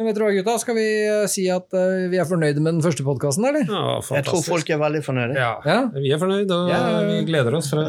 Men 0.01 0.09
vet 0.09 0.17
du 0.17 0.23
hva, 0.23 0.31
gutta? 0.33 0.53
Skal 0.57 0.73
vi 0.73 0.85
uh, 1.05 1.23
si 1.29 1.43
at 1.53 1.75
uh, 1.77 2.07
vi 2.09 2.17
er 2.17 2.25
fornøyde 2.25 2.57
med 2.57 2.73
den 2.73 2.81
første 2.81 3.03
podkasten, 3.05 3.45
eller? 3.45 3.67
Ja, 3.69 3.99
jeg 4.17 4.25
tror 4.25 4.41
folk 4.41 4.71
er 4.73 4.79
veldig 4.81 5.01
fornøyde. 5.05 5.35
Ja, 5.37 5.51
ja. 5.61 5.75
vi 5.93 6.09
er 6.09 6.21
fornøyde, 6.21 6.57
og 6.57 6.71
ja, 6.71 6.79
vi 7.05 7.19
gleder 7.27 7.59
oss 7.59 7.69
fra 7.69 7.85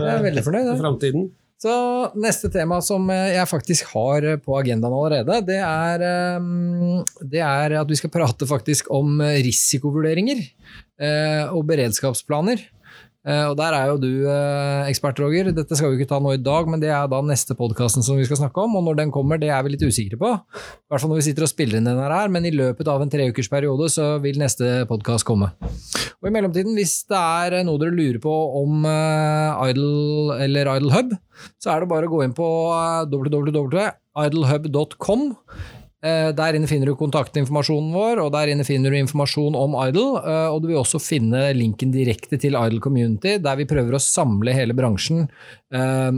framtiden. 0.77 1.31
Så 1.63 1.73
neste 2.19 2.51
tema 2.53 2.81
som 2.83 3.07
eh, 3.15 3.37
jeg 3.37 3.47
faktisk 3.49 3.93
har 3.95 4.27
på 4.43 4.57
agendaen 4.59 4.93
allerede, 4.99 5.39
det 5.47 5.61
er, 5.63 6.05
det 7.33 7.43
er 7.47 7.77
at 7.79 7.89
vi 7.89 7.99
skal 8.01 8.13
prate 8.13 8.49
faktisk 8.51 8.91
om 8.93 9.23
risikovurderinger 9.23 10.43
og 11.55 11.63
beredskapsplaner. 11.71 12.67
Eh, 13.23 13.45
og 13.47 13.55
der 13.59 13.75
er 13.77 13.91
jo 13.93 13.99
du 14.03 14.09
eh, 14.27 14.89
ekspert, 14.91 15.21
Roger. 15.23 15.53
Dette 15.55 15.77
skal 15.79 15.93
vi 15.93 15.97
ikke 16.01 16.11
ta 16.11 16.19
nå 16.23 16.31
i 16.35 16.43
dag, 16.43 16.67
men 16.71 16.81
det 16.83 16.91
er 16.91 17.07
da 17.11 17.21
neste 17.23 17.55
podkasten 17.59 18.03
som 18.03 18.19
vi 18.19 18.27
skal 18.27 18.39
snakke 18.41 18.59
om. 18.65 18.75
Og 18.79 18.83
når 18.89 18.95
den 18.99 19.11
kommer, 19.15 19.39
det 19.39 19.51
er 19.55 19.63
vi 19.63 19.71
litt 19.77 19.87
usikre 19.87 20.19
på. 20.19 20.31
I 20.35 20.39
hvert 20.91 21.03
fall 21.03 21.11
når 21.13 21.21
vi 21.21 21.27
sitter 21.29 21.45
og 21.47 21.53
spiller 21.53 21.79
inn 21.79 21.87
den 21.87 22.03
her, 22.03 22.29
men 22.33 22.49
i 22.49 22.55
løpet 22.55 22.87
av 22.91 22.99
en 23.05 23.13
treukersperiode 23.13 23.87
så 23.95 24.05
vil 24.25 24.37
neste 24.43 24.67
podkast 24.91 25.25
komme. 25.29 25.49
Og 26.23 26.27
i 26.29 26.35
mellomtiden, 26.35 26.75
hvis 26.79 26.95
det 27.11 27.19
er 27.19 27.65
noe 27.67 27.79
dere 27.83 27.95
lurer 27.95 28.21
på 28.23 28.35
om 28.63 28.73
Idol 28.87 29.71
Idle 29.73 30.37
eller 30.45 30.65
Idle 30.77 30.93
Hub, 30.95 31.11
så 31.63 31.67
er 31.75 31.79
det 31.83 31.91
bare 31.91 32.07
å 32.07 32.13
gå 32.13 32.19
inn 32.27 32.35
på 32.37 32.49
www.idlehub.com. 33.11 35.23
Eh, 36.03 36.33
der 36.35 36.57
inne 36.59 36.67
finner 36.67 36.91
du 36.91 36.97
kontaktinformasjonen 36.99 37.93
vår, 37.95 38.21
og 38.25 38.33
der 38.35 38.51
inne 38.51 38.67
finner 38.67 38.91
du 38.91 38.99
informasjon 38.99 39.55
om 39.55 39.77
Idle. 39.85 40.07
Eh, 40.19 40.49
og 40.51 40.65
du 40.65 40.73
vil 40.73 40.81
også 40.81 40.99
finne 41.03 41.45
linken 41.55 41.93
direkte 41.95 42.41
til 42.43 42.59
Idle 42.59 42.83
Community, 42.83 43.37
der 43.43 43.61
vi 43.61 43.69
prøver 43.71 43.95
å 43.95 44.03
samle 44.03 44.55
hele 44.57 44.75
bransjen 44.75 45.29
eh, 45.71 46.11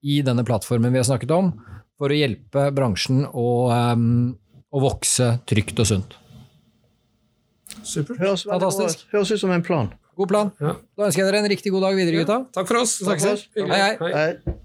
i 0.00 0.20
denne 0.24 0.46
plattformen 0.48 0.94
vi 0.94 1.02
har 1.02 1.08
snakket 1.08 1.34
om, 1.36 1.52
for 2.00 2.14
å 2.14 2.16
hjelpe 2.16 2.68
bransjen 2.72 3.26
å, 3.26 3.48
å 3.68 4.80
vokse 4.80 5.32
trygt 5.50 5.82
og 5.82 5.90
sunt. 5.90 6.16
Supert. 7.82 8.20
Høres, 8.22 8.46
Fantastisk. 8.48 9.02
Høres 9.12 9.34
ut 9.34 9.42
som 9.42 9.52
en 9.52 9.66
plan. 9.66 9.90
God 10.18 10.30
plan. 10.30 10.54
Ja. 10.62 10.78
Da 10.96 11.10
ønsker 11.10 11.24
jeg 11.24 11.28
dere 11.28 11.42
en 11.42 11.50
riktig 11.50 11.74
god 11.74 11.84
dag 11.88 11.98
videre, 11.98 12.22
gutta. 12.22 12.38
Takk 12.54 12.70
for 12.70 12.80
oss. 12.80 12.96
Takk 13.02 13.20
for 13.26 13.34
oss. 13.36 13.44
Hei, 13.58 13.82
hei. 13.82 14.14
Hei. 14.14 14.56